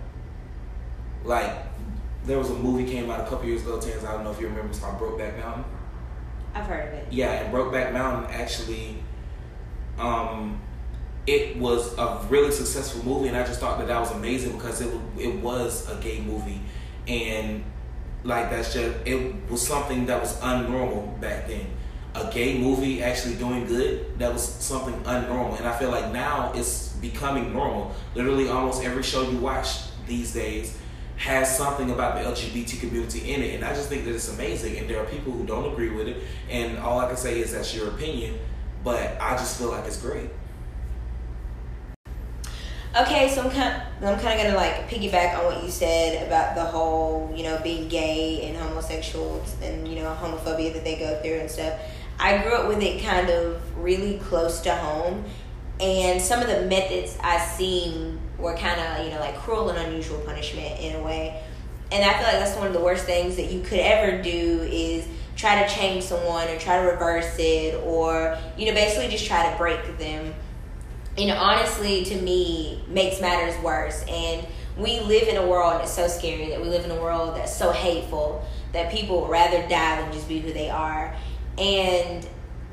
Like, 1.24 1.52
there 2.26 2.38
was 2.38 2.50
a 2.50 2.56
movie 2.56 2.90
came 2.90 3.10
out 3.10 3.22
a 3.22 3.30
couple 3.30 3.46
years 3.46 3.62
ago, 3.62 3.80
Tans, 3.80 4.04
I 4.04 4.14
don't 4.14 4.24
know 4.24 4.32
if 4.32 4.40
you 4.40 4.48
remember, 4.48 4.70
it's 4.70 4.80
called 4.80 5.00
Brokeback 5.00 5.38
Mountain. 5.40 5.66
I've 6.54 6.66
heard 6.66 6.90
of 6.90 6.94
it. 6.96 7.08
Yeah, 7.12 7.32
and 7.32 7.54
Brokeback 7.54 7.94
Mountain 7.94 8.32
actually 8.34 8.98
um, 10.00 10.60
it 11.28 11.58
was 11.58 11.96
a 11.98 12.26
really 12.30 12.52
successful 12.52 13.06
movie, 13.06 13.28
and 13.28 13.38
I 13.38 13.46
just 13.46 13.60
thought 13.60 13.78
that 13.80 13.88
that 13.88 14.00
was 14.00 14.12
amazing 14.12 14.54
because 14.54 14.82
it 14.82 14.90
it 15.18 15.36
was 15.42 15.90
a 15.90 15.96
gay 16.02 16.22
movie, 16.22 16.62
and 17.08 17.64
like 18.24 18.50
that's 18.50 18.74
just 18.74 18.96
it 19.06 19.50
was 19.50 19.66
something 19.66 20.06
that 20.08 20.20
was 20.20 20.40
unnormal 20.40 21.20
back 21.20 21.48
then. 21.48 21.68
A 22.20 22.30
gay 22.34 22.58
movie 22.58 23.02
actually 23.02 23.36
doing 23.36 23.66
good 23.66 24.20
that 24.20 24.34
was 24.34 24.44
something 24.44 24.94
unnormal, 25.04 25.58
and 25.58 25.68
I 25.68 25.78
feel 25.78 25.90
like 25.90 26.12
now 26.12 26.52
it's 26.54 26.90
becoming 26.94 27.54
normal. 27.54 27.96
Literally, 28.14 28.50
almost 28.50 28.84
every 28.84 29.04
show 29.04 29.30
you 29.30 29.38
watch 29.38 29.80
these 30.06 30.34
days 30.34 30.78
has 31.16 31.58
something 31.58 31.92
about 31.92 32.16
the 32.16 32.30
LGBT 32.30 32.80
community 32.80 33.34
in 33.34 33.42
it, 33.42 33.56
and 33.56 33.64
I 33.64 33.74
just 33.74 33.90
think 33.90 34.06
that 34.06 34.14
it's 34.14 34.34
amazing. 34.34 34.78
And 34.78 34.90
there 34.90 35.02
are 35.02 35.06
people 35.06 35.32
who 35.32 35.46
don't 35.46 35.72
agree 35.72 35.90
with 35.90 36.08
it, 36.08 36.18
and 36.50 36.78
all 36.80 37.00
I 37.00 37.08
can 37.08 37.18
say 37.18 37.40
is 37.40 37.54
that's 37.54 37.74
your 37.74 37.90
opinion, 37.90 38.38
but 38.84 39.18
I 39.22 39.38
just 39.38 39.58
feel 39.58 39.72
like 39.72 39.86
it's 39.86 40.02
great. 40.02 40.30
Okay, 42.98 43.30
so 43.30 43.44
I'm 43.44 43.52
kind 43.52 43.76
of, 43.76 44.04
I'm 44.04 44.20
kind 44.20 44.40
of 44.40 44.46
gonna 44.46 44.58
like 44.58 44.90
piggyback 44.90 45.38
on 45.38 45.46
what 45.46 45.64
you 45.64 45.70
said 45.70 46.26
about 46.26 46.56
the 46.56 46.64
whole, 46.64 47.32
you 47.36 47.44
know, 47.44 47.60
being 47.64 47.88
gay 47.88 48.50
and 48.50 48.58
homosexuals 48.58 49.56
and 49.62 49.88
you 49.88 49.96
know 49.96 50.18
homophobia 50.20 50.74
that 50.74 50.84
they 50.84 50.98
go 50.98 51.22
through 51.22 51.36
and 51.36 51.52
stuff. 51.52 51.80
I 52.20 52.44
grew 52.44 52.54
up 52.54 52.68
with 52.68 52.82
it 52.82 53.02
kind 53.04 53.30
of 53.30 53.62
really 53.78 54.20
close 54.20 54.62
to 54.62 54.76
home, 54.76 55.26
and 55.80 56.22
some 56.22 56.42
of 56.42 56.48
the 56.48 56.64
methods 56.64 57.18
I 57.22 57.40
seen 57.40 58.20
were 58.38 58.56
kind 58.56 58.80
of 58.80 59.06
you 59.06 59.12
know 59.12 59.20
like 59.20 59.38
cruel 59.38 59.70
and 59.70 59.80
unusual 59.80 60.20
punishment 60.20 60.80
in 60.80 60.96
a 60.96 61.04
way. 61.04 61.42
And 61.92 62.04
I 62.04 62.14
feel 62.14 62.24
like 62.24 62.34
that's 62.34 62.56
one 62.56 62.68
of 62.68 62.74
the 62.74 62.82
worst 62.82 63.06
things 63.06 63.36
that 63.38 63.52
you 63.52 63.62
could 63.62 63.80
ever 63.80 64.22
do 64.22 64.68
is 64.70 65.08
try 65.36 65.64
to 65.66 65.74
change 65.74 66.04
someone 66.04 66.48
or 66.50 66.60
try 66.60 66.82
to 66.82 66.88
reverse 66.88 67.36
it 67.40 67.82
or 67.84 68.38
you 68.58 68.68
know 68.68 68.74
basically 68.74 69.08
just 69.08 69.26
try 69.26 69.50
to 69.50 69.58
break 69.58 69.98
them 69.98 70.34
you 71.20 71.28
know, 71.28 71.36
honestly, 71.36 72.06
to 72.06 72.22
me, 72.22 72.82
makes 72.88 73.20
matters 73.20 73.62
worse. 73.62 74.04
And 74.08 74.48
we 74.78 75.02
live 75.02 75.28
in 75.28 75.36
a 75.36 75.46
world, 75.46 75.82
that's 75.82 75.92
so 75.92 76.08
scary 76.08 76.50
that 76.50 76.62
we 76.62 76.70
live 76.70 76.86
in 76.86 76.92
a 76.92 77.02
world 77.02 77.36
that's 77.36 77.56
so 77.56 77.72
hateful 77.72 78.46
that 78.72 78.92
people 78.92 79.22
would 79.22 79.30
rather 79.30 79.62
die 79.68 80.02
than 80.02 80.12
just 80.14 80.30
be 80.30 80.40
who 80.40 80.54
they 80.54 80.70
are. 80.70 81.14
And 81.60 82.28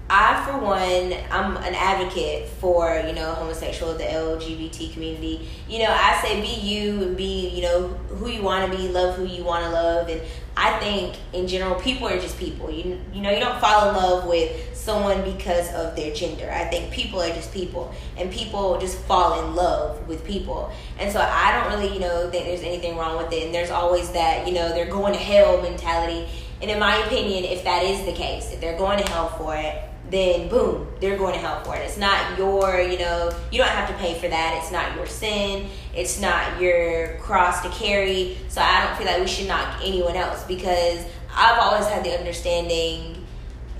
I, 0.09 0.45
for 0.45 0.57
one, 0.59 1.13
I'm 1.33 1.57
an 1.57 1.75
advocate 1.75 2.49
for, 2.49 3.03
you 3.05 3.13
know, 3.13 3.35
homosexual, 3.35 3.95
the 3.95 4.05
LGBT 4.05 4.93
community. 4.93 5.49
You 5.69 5.81
know, 5.81 5.91
I 5.91 6.21
say 6.23 6.41
be 6.41 6.61
you 6.61 7.03
and 7.03 7.17
be, 7.17 7.49
you 7.49 7.63
know, 7.63 7.89
who 7.89 8.31
you 8.31 8.43
want 8.43 8.71
to 8.71 8.79
be, 8.79 8.87
love 8.87 9.17
who 9.17 9.25
you 9.25 9.43
want 9.43 9.65
to 9.65 9.71
love. 9.71 10.09
And 10.09 10.23
I 10.57 10.79
think, 10.79 11.17
in 11.33 11.49
general, 11.49 11.75
people 11.81 12.07
are 12.07 12.21
just 12.21 12.39
people. 12.39 12.71
You, 12.71 13.01
you 13.13 13.21
know, 13.21 13.31
you 13.31 13.41
don't 13.41 13.61
fall 13.61 13.89
in 13.89 13.97
love 13.97 14.29
with 14.29 14.77
someone 14.77 15.25
because 15.25 15.75
of 15.75 15.97
their 15.97 16.15
gender. 16.15 16.49
I 16.53 16.67
think 16.67 16.93
people 16.93 17.21
are 17.21 17.31
just 17.31 17.53
people. 17.53 17.93
And 18.17 18.31
people 18.31 18.79
just 18.79 18.97
fall 19.01 19.45
in 19.45 19.57
love 19.57 20.07
with 20.07 20.25
people. 20.25 20.71
And 21.01 21.13
so 21.13 21.21
I 21.21 21.51
don't 21.51 21.81
really, 21.81 21.93
you 21.93 22.01
know, 22.01 22.31
think 22.31 22.45
there's 22.45 22.63
anything 22.63 22.97
wrong 22.97 23.17
with 23.17 23.33
it. 23.33 23.45
And 23.47 23.53
there's 23.53 23.71
always 23.71 24.13
that, 24.13 24.47
you 24.47 24.55
know, 24.55 24.69
they're 24.69 24.87
going 24.87 25.15
to 25.15 25.19
hell 25.19 25.61
mentality. 25.61 26.29
And 26.63 26.71
in 26.71 26.79
my 26.79 26.97
opinion, 27.05 27.45
if 27.45 27.65
that 27.65 27.83
is 27.83 28.05
the 28.07 28.13
case, 28.13 28.51
if 28.53 28.61
they're 28.61 28.79
going 28.79 29.03
to 29.03 29.11
hell 29.11 29.29
for 29.29 29.55
it, 29.57 29.83
then 30.11 30.49
boom, 30.49 30.87
they're 31.01 31.19
going 31.19 31.35
to 31.35 31.41
hell 31.41 31.63
for 31.65 31.77
it. 31.77 31.81
It's 31.81 31.99
not 31.99 32.39
your, 32.39 32.81
you 32.81 32.99
know, 32.99 33.31
you 33.51 33.59
don't 33.59 33.69
have 33.69 33.89
to 33.89 33.95
pay 33.97 34.19
for 34.19 34.29
that. 34.29 34.59
It's 34.63 34.71
not 34.71 34.95
your 34.95 35.07
sin. 35.07 35.69
It's 35.95 36.21
not 36.21 36.61
your 36.61 37.19
cross 37.19 37.63
to 37.63 37.69
carry. 37.71 38.39
So 38.49 38.61
I 38.61 38.87
don't 38.87 38.97
feel 38.97 39.07
like 39.07 39.21
we 39.21 39.27
should 39.27 39.49
knock 39.49 39.81
anyone 39.83 40.17
else 40.17 40.45
because 40.45 41.05
I've 41.35 41.59
always 41.59 41.87
had 41.87 42.05
the 42.05 42.19
understanding, 42.19 43.27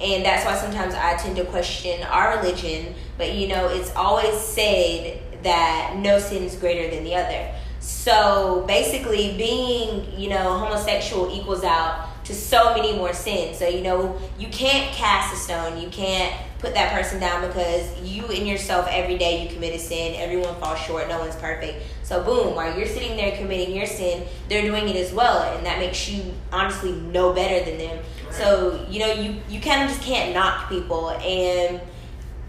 and 0.01 0.25
that's 0.25 0.45
why 0.45 0.57
sometimes 0.57 0.95
I 0.95 1.17
tend 1.17 1.37
to 1.37 1.45
question 1.47 2.03
our 2.03 2.37
religion. 2.39 2.95
But 3.17 3.35
you 3.35 3.49
know, 3.49 3.69
it's 3.69 3.95
always 3.95 4.39
said 4.39 5.23
that 5.43 5.95
no 5.97 6.19
sin 6.19 6.43
is 6.43 6.55
greater 6.57 6.95
than 6.95 7.05
the 7.05 7.15
other. 7.15 7.51
So 7.81 8.65
basically, 8.67 9.37
being 9.39 10.21
you 10.21 10.29
know 10.29 10.59
homosexual 10.59 11.35
equals 11.35 11.65
out 11.65 12.09
to 12.27 12.35
so 12.35 12.75
many 12.75 12.97
more 12.97 13.13
sins. 13.13 13.59
So 13.59 13.69
you 13.69 13.83
know 13.83 14.19
you 14.39 14.49
can't 14.49 14.93
cast 14.93 15.33
a 15.33 15.37
stone. 15.37 15.81
You 15.81 15.89
can't 15.89 16.35
put 16.59 16.75
that 16.75 16.93
person 16.93 17.21
down 17.21 17.47
because 17.47 18.01
you 18.01 18.27
in 18.27 18.47
yourself 18.47 18.89
every 18.91 19.17
day 19.17 19.45
you 19.45 19.53
commit 19.53 19.75
a 19.75 19.79
sin. 19.79 20.15
Everyone 20.17 20.55
falls 20.57 20.81
short. 20.81 21.09
No 21.09 21.21
one's 21.21 21.37
perfect. 21.37 21.85
So 22.03 22.23
boom, 22.25 22.55
while 22.57 22.77
you're 22.77 22.89
sitting 22.89 23.17
there 23.17 23.37
committing 23.37 23.75
your 23.75 23.87
sin, 23.87 24.27
they're 24.49 24.63
doing 24.63 24.89
it 24.89 24.97
as 24.97 25.13
well, 25.13 25.43
and 25.57 25.65
that 25.65 25.79
makes 25.79 26.09
you 26.09 26.35
honestly 26.53 26.93
no 26.93 27.33
better 27.33 27.65
than 27.65 27.79
them. 27.79 27.97
Right. 27.97 28.35
So 28.35 28.87
you 28.91 29.01
know 29.01 29.13
you 29.13 29.37
you 29.49 29.61
kind 29.61 29.85
of 29.85 29.89
just 29.89 30.03
can't 30.03 30.35
knock 30.35 30.69
people, 30.69 31.11
and 31.11 31.81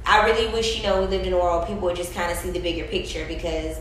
I 0.06 0.26
really 0.26 0.52
wish 0.52 0.78
you 0.78 0.84
know 0.84 1.02
we 1.02 1.08
lived 1.08 1.28
in 1.28 1.34
a 1.34 1.38
world 1.38 1.68
people 1.68 1.84
would 1.84 1.96
just 1.96 2.14
kind 2.16 2.32
of 2.32 2.38
see 2.38 2.52
the 2.52 2.60
bigger 2.60 2.86
picture 2.86 3.26
because. 3.28 3.78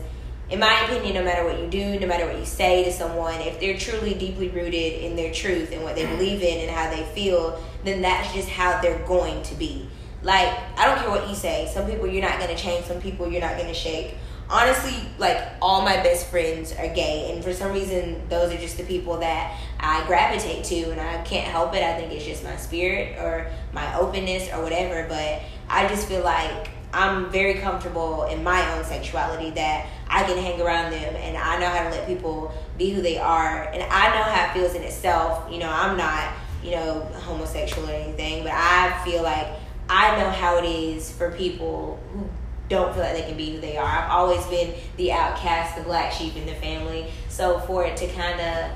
In 0.49 0.61
my 0.61 0.85
opinion, 0.85 1.13
no 1.13 1.23
matter 1.25 1.45
what 1.45 1.59
you 1.59 1.67
do, 1.67 1.99
no 1.99 2.07
matter 2.07 2.25
what 2.25 2.37
you 2.39 2.45
say 2.45 2.85
to 2.85 2.91
someone, 2.91 3.35
if 3.41 3.59
they're 3.59 3.77
truly 3.77 4.13
deeply 4.13 4.47
rooted 4.47 5.01
in 5.01 5.17
their 5.17 5.33
truth 5.33 5.73
and 5.73 5.83
what 5.83 5.95
they 5.95 6.05
believe 6.05 6.41
in 6.41 6.59
and 6.59 6.71
how 6.71 6.89
they 6.89 7.03
feel, 7.13 7.61
then 7.83 8.01
that's 8.01 8.33
just 8.33 8.47
how 8.47 8.81
they're 8.81 9.05
going 9.05 9.43
to 9.43 9.55
be. 9.55 9.89
Like, 10.23 10.57
I 10.77 10.85
don't 10.85 10.99
care 10.99 11.09
what 11.09 11.27
you 11.27 11.35
say. 11.35 11.69
Some 11.73 11.85
people 11.85 12.07
you're 12.07 12.23
not 12.23 12.39
going 12.39 12.55
to 12.55 12.61
change, 12.61 12.85
some 12.85 13.01
people 13.01 13.29
you're 13.29 13.41
not 13.41 13.57
going 13.57 13.67
to 13.67 13.73
shake. 13.73 14.15
Honestly, 14.49 14.93
like, 15.17 15.37
all 15.61 15.81
my 15.81 15.97
best 15.97 16.27
friends 16.27 16.71
are 16.71 16.87
gay. 16.87 17.33
And 17.33 17.43
for 17.43 17.51
some 17.51 17.73
reason, 17.73 18.25
those 18.29 18.53
are 18.53 18.57
just 18.57 18.77
the 18.77 18.83
people 18.83 19.17
that 19.17 19.59
I 19.81 20.05
gravitate 20.07 20.63
to. 20.65 20.91
And 20.91 21.01
I 21.01 21.21
can't 21.23 21.45
help 21.45 21.75
it. 21.75 21.83
I 21.83 21.99
think 21.99 22.13
it's 22.13 22.23
just 22.23 22.45
my 22.45 22.55
spirit 22.55 23.17
or 23.19 23.47
my 23.73 23.93
openness 23.95 24.49
or 24.53 24.63
whatever. 24.63 25.05
But 25.09 25.41
I 25.69 25.89
just 25.89 26.07
feel 26.07 26.23
like 26.23 26.69
I'm 26.93 27.29
very 27.29 27.55
comfortable 27.55 28.25
in 28.25 28.43
my 28.43 28.75
own 28.75 28.83
sexuality 28.83 29.51
that 29.51 29.87
I 30.07 30.23
can 30.23 30.37
hang 30.37 30.61
around 30.61 30.91
them 30.91 31.15
and 31.15 31.37
I 31.37 31.59
know 31.59 31.67
how 31.67 31.83
to 31.83 31.89
let 31.89 32.07
people 32.07 32.53
be 32.77 32.91
who 32.91 33.01
they 33.01 33.17
are. 33.17 33.63
And 33.63 33.83
I 33.83 34.15
know 34.15 34.23
how 34.23 34.45
it 34.45 34.53
feels 34.53 34.73
in 34.73 34.83
itself. 34.83 35.51
You 35.51 35.59
know, 35.59 35.69
I'm 35.69 35.97
not, 35.97 36.33
you 36.63 36.71
know, 36.71 37.01
homosexual 37.15 37.89
or 37.89 37.93
anything, 37.93 38.43
but 38.43 38.53
I 38.53 39.01
feel 39.03 39.21
like 39.21 39.47
I 39.89 40.17
know 40.17 40.29
how 40.29 40.57
it 40.57 40.65
is 40.65 41.11
for 41.11 41.31
people 41.31 41.99
who 42.13 42.29
don't 42.69 42.93
feel 42.93 43.03
like 43.03 43.13
they 43.13 43.23
can 43.23 43.37
be 43.37 43.53
who 43.53 43.61
they 43.61 43.77
are. 43.77 43.85
I've 43.85 44.09
always 44.09 44.45
been 44.47 44.73
the 44.97 45.11
outcast, 45.11 45.77
the 45.77 45.83
black 45.83 46.11
sheep 46.11 46.35
in 46.35 46.45
the 46.45 46.55
family. 46.55 47.11
So 47.29 47.59
for 47.59 47.85
it 47.85 47.97
to 47.97 48.07
kind 48.07 48.39
of, 48.39 48.71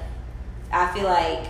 I 0.71 0.93
feel 0.93 1.04
like 1.04 1.47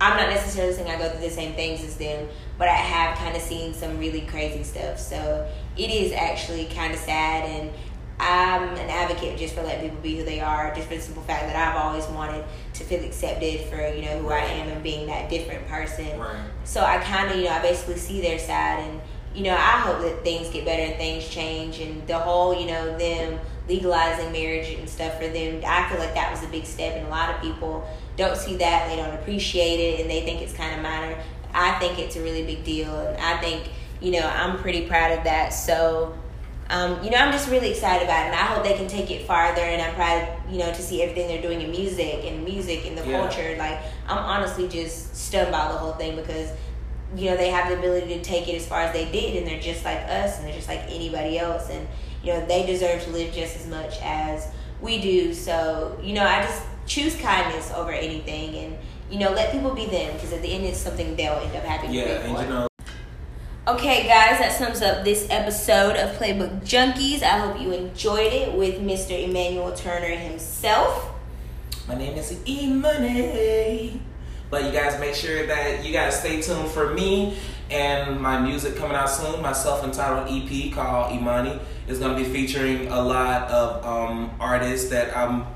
I'm 0.00 0.16
not 0.16 0.30
necessarily 0.30 0.74
saying 0.74 0.90
I 0.90 0.98
go 0.98 1.08
through 1.10 1.20
the 1.20 1.30
same 1.30 1.54
things 1.54 1.84
as 1.84 1.96
them, 1.96 2.28
but 2.58 2.68
I 2.68 2.74
have 2.74 3.16
kind 3.18 3.36
of 3.36 3.42
seen 3.42 3.72
some 3.72 3.98
really 3.98 4.22
crazy 4.22 4.64
stuff. 4.64 4.98
So 4.98 5.48
it 5.76 5.90
is 5.90 6.12
actually 6.12 6.66
kind 6.66 6.92
of 6.92 6.98
sad, 6.98 7.44
and 7.48 7.70
I'm 8.20 8.62
an 8.62 8.90
advocate 8.90 9.38
just 9.38 9.54
for 9.54 9.62
letting 9.62 9.90
people 9.90 10.02
be 10.02 10.16
who 10.16 10.24
they 10.24 10.40
are, 10.40 10.74
just 10.74 10.88
for 10.88 10.94
the 10.94 11.00
simple 11.00 11.22
fact 11.24 11.46
that 11.46 11.56
I've 11.56 11.82
always 11.82 12.06
wanted 12.06 12.44
to 12.74 12.84
feel 12.84 13.02
accepted 13.04 13.62
for 13.68 13.76
you 13.76 14.02
know 14.02 14.18
who 14.18 14.28
right. 14.28 14.44
I 14.44 14.52
am 14.52 14.68
and 14.68 14.82
being 14.82 15.06
that 15.06 15.28
different 15.28 15.66
person. 15.66 16.18
Right. 16.18 16.36
So 16.64 16.82
I 16.82 16.98
kind 16.98 17.30
of 17.30 17.36
you 17.36 17.44
know 17.44 17.50
I 17.50 17.62
basically 17.62 17.96
see 17.96 18.20
their 18.20 18.38
side, 18.38 18.80
and 18.80 19.00
you 19.34 19.44
know 19.44 19.54
I 19.54 19.80
hope 19.80 20.02
that 20.02 20.22
things 20.22 20.48
get 20.50 20.64
better 20.64 20.82
and 20.82 20.96
things 20.96 21.28
change, 21.28 21.80
and 21.80 22.06
the 22.06 22.18
whole 22.18 22.58
you 22.58 22.66
know 22.66 22.96
them 22.98 23.40
legalizing 23.68 24.32
marriage 24.32 24.68
and 24.78 24.88
stuff 24.88 25.16
for 25.16 25.28
them. 25.28 25.62
I 25.66 25.88
feel 25.88 25.98
like 25.98 26.14
that 26.14 26.30
was 26.30 26.42
a 26.44 26.48
big 26.48 26.66
step, 26.66 26.96
and 26.96 27.06
a 27.06 27.10
lot 27.10 27.34
of 27.34 27.40
people 27.40 27.88
don't 28.16 28.36
see 28.36 28.56
that, 28.56 28.88
they 28.88 28.96
don't 28.96 29.14
appreciate 29.14 29.78
it, 29.78 30.00
and 30.00 30.10
they 30.10 30.22
think 30.22 30.42
it's 30.42 30.52
kind 30.52 30.74
of 30.74 30.82
minor. 30.82 31.16
I 31.54 31.72
think 31.78 31.98
it's 31.98 32.16
a 32.16 32.22
really 32.22 32.44
big 32.44 32.64
deal, 32.64 32.94
and 32.94 33.16
I 33.22 33.38
think 33.40 33.70
you 34.02 34.12
know 34.12 34.26
I'm 34.26 34.58
pretty 34.58 34.86
proud 34.86 35.16
of 35.16 35.24
that. 35.24 35.50
So 35.50 36.14
um, 36.72 37.04
you 37.04 37.10
know, 37.10 37.18
I'm 37.18 37.32
just 37.32 37.50
really 37.50 37.70
excited 37.70 38.04
about 38.04 38.22
it, 38.22 38.30
and 38.30 38.34
I 38.34 38.44
hope 38.44 38.64
they 38.64 38.74
can 38.74 38.88
take 38.88 39.10
it 39.10 39.26
farther. 39.26 39.60
And 39.60 39.82
I'm 39.82 39.94
proud, 39.94 40.26
you 40.50 40.58
know, 40.58 40.72
to 40.72 40.82
see 40.82 41.02
everything 41.02 41.28
they're 41.28 41.42
doing 41.42 41.60
in 41.60 41.70
music 41.70 42.24
and 42.24 42.44
music 42.44 42.86
and 42.86 42.96
the 42.96 43.06
yeah. 43.06 43.20
culture. 43.20 43.56
Like, 43.58 43.78
I'm 44.08 44.16
honestly 44.16 44.68
just 44.68 45.14
stunned 45.14 45.52
by 45.52 45.70
the 45.70 45.76
whole 45.76 45.92
thing 45.92 46.16
because, 46.16 46.50
you 47.14 47.28
know, 47.28 47.36
they 47.36 47.50
have 47.50 47.68
the 47.68 47.78
ability 47.78 48.14
to 48.14 48.22
take 48.22 48.48
it 48.48 48.54
as 48.54 48.66
far 48.66 48.80
as 48.80 48.92
they 48.94 49.10
did, 49.12 49.36
and 49.36 49.46
they're 49.46 49.60
just 49.60 49.84
like 49.84 49.98
us, 49.98 50.38
and 50.38 50.46
they're 50.46 50.54
just 50.54 50.68
like 50.68 50.80
anybody 50.88 51.38
else, 51.38 51.68
and 51.68 51.86
you 52.24 52.32
know, 52.32 52.46
they 52.46 52.64
deserve 52.64 53.02
to 53.02 53.10
live 53.10 53.34
just 53.34 53.56
as 53.56 53.66
much 53.66 53.98
as 54.00 54.48
we 54.80 54.98
do. 54.98 55.34
So, 55.34 55.98
you 56.02 56.14
know, 56.14 56.24
I 56.24 56.40
just 56.42 56.62
choose 56.86 57.14
kindness 57.16 57.70
over 57.72 57.90
anything, 57.90 58.54
and 58.56 58.78
you 59.10 59.18
know, 59.18 59.30
let 59.32 59.52
people 59.52 59.74
be 59.74 59.84
them 59.84 60.14
because 60.14 60.32
at 60.32 60.40
the 60.40 60.48
end, 60.48 60.64
it's 60.64 60.78
something 60.78 61.16
they'll 61.16 61.34
end 61.34 61.54
up 61.54 61.64
having. 61.64 61.92
Yeah, 61.92 62.04
and 62.04 62.38
you 62.38 62.48
know 62.48 62.68
Okay, 63.64 64.08
guys, 64.08 64.40
that 64.40 64.58
sums 64.58 64.82
up 64.82 65.04
this 65.04 65.28
episode 65.30 65.94
of 65.94 66.16
Playbook 66.16 66.62
Junkies. 66.64 67.22
I 67.22 67.38
hope 67.38 67.60
you 67.60 67.70
enjoyed 67.70 68.32
it 68.32 68.52
with 68.54 68.80
Mr. 68.80 69.12
Emmanuel 69.22 69.72
Turner 69.72 70.16
himself. 70.16 71.12
My 71.86 71.94
name 71.94 72.18
is 72.18 72.36
E 72.44 72.72
Money. 72.72 74.02
But 74.50 74.64
you 74.64 74.72
guys 74.72 74.98
make 74.98 75.14
sure 75.14 75.46
that 75.46 75.84
you 75.84 75.92
guys 75.92 76.18
stay 76.18 76.42
tuned 76.42 76.70
for 76.70 76.92
me 76.92 77.38
and 77.70 78.20
my 78.20 78.36
music 78.40 78.74
coming 78.74 78.96
out 78.96 79.08
soon. 79.08 79.40
My 79.40 79.52
self-entitled 79.52 80.26
EP 80.28 80.72
called 80.74 81.12
Imani 81.12 81.60
is 81.86 82.00
going 82.00 82.16
to 82.16 82.20
be 82.20 82.28
featuring 82.28 82.88
a 82.88 83.00
lot 83.00 83.48
of 83.48 83.86
um, 83.86 84.32
artists 84.40 84.90
that 84.90 85.16
I'm 85.16 85.46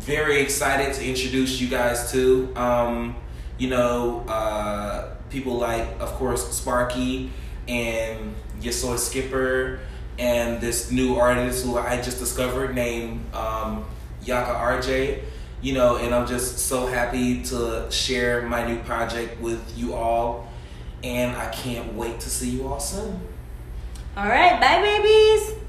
very 0.00 0.40
excited 0.40 0.94
to 0.94 1.08
introduce 1.08 1.60
you 1.60 1.68
guys 1.68 2.10
to. 2.10 2.52
Um, 2.56 3.14
you 3.56 3.70
know. 3.70 4.24
Uh, 4.26 5.12
people 5.30 5.56
like, 5.56 5.86
of 6.00 6.12
course, 6.12 6.48
Sparky 6.52 7.30
and 7.68 8.34
Yesoi 8.60 8.98
Skipper 8.98 9.80
and 10.18 10.60
this 10.60 10.90
new 10.90 11.16
artist 11.16 11.64
who 11.64 11.76
I 11.78 12.00
just 12.00 12.18
discovered 12.18 12.74
named 12.74 13.34
um, 13.34 13.84
Yaka 14.22 14.52
RJ. 14.52 15.22
You 15.62 15.72
know, 15.72 15.96
and 15.96 16.14
I'm 16.14 16.26
just 16.26 16.58
so 16.58 16.86
happy 16.86 17.42
to 17.44 17.90
share 17.90 18.42
my 18.42 18.66
new 18.66 18.78
project 18.82 19.40
with 19.40 19.76
you 19.76 19.94
all. 19.94 20.48
And 21.02 21.36
I 21.36 21.50
can't 21.50 21.94
wait 21.94 22.20
to 22.20 22.30
see 22.30 22.50
you 22.50 22.68
all 22.68 22.80
soon. 22.80 23.20
All 24.16 24.28
right, 24.28 24.60
bye, 24.60 24.80
baby. 24.80 25.65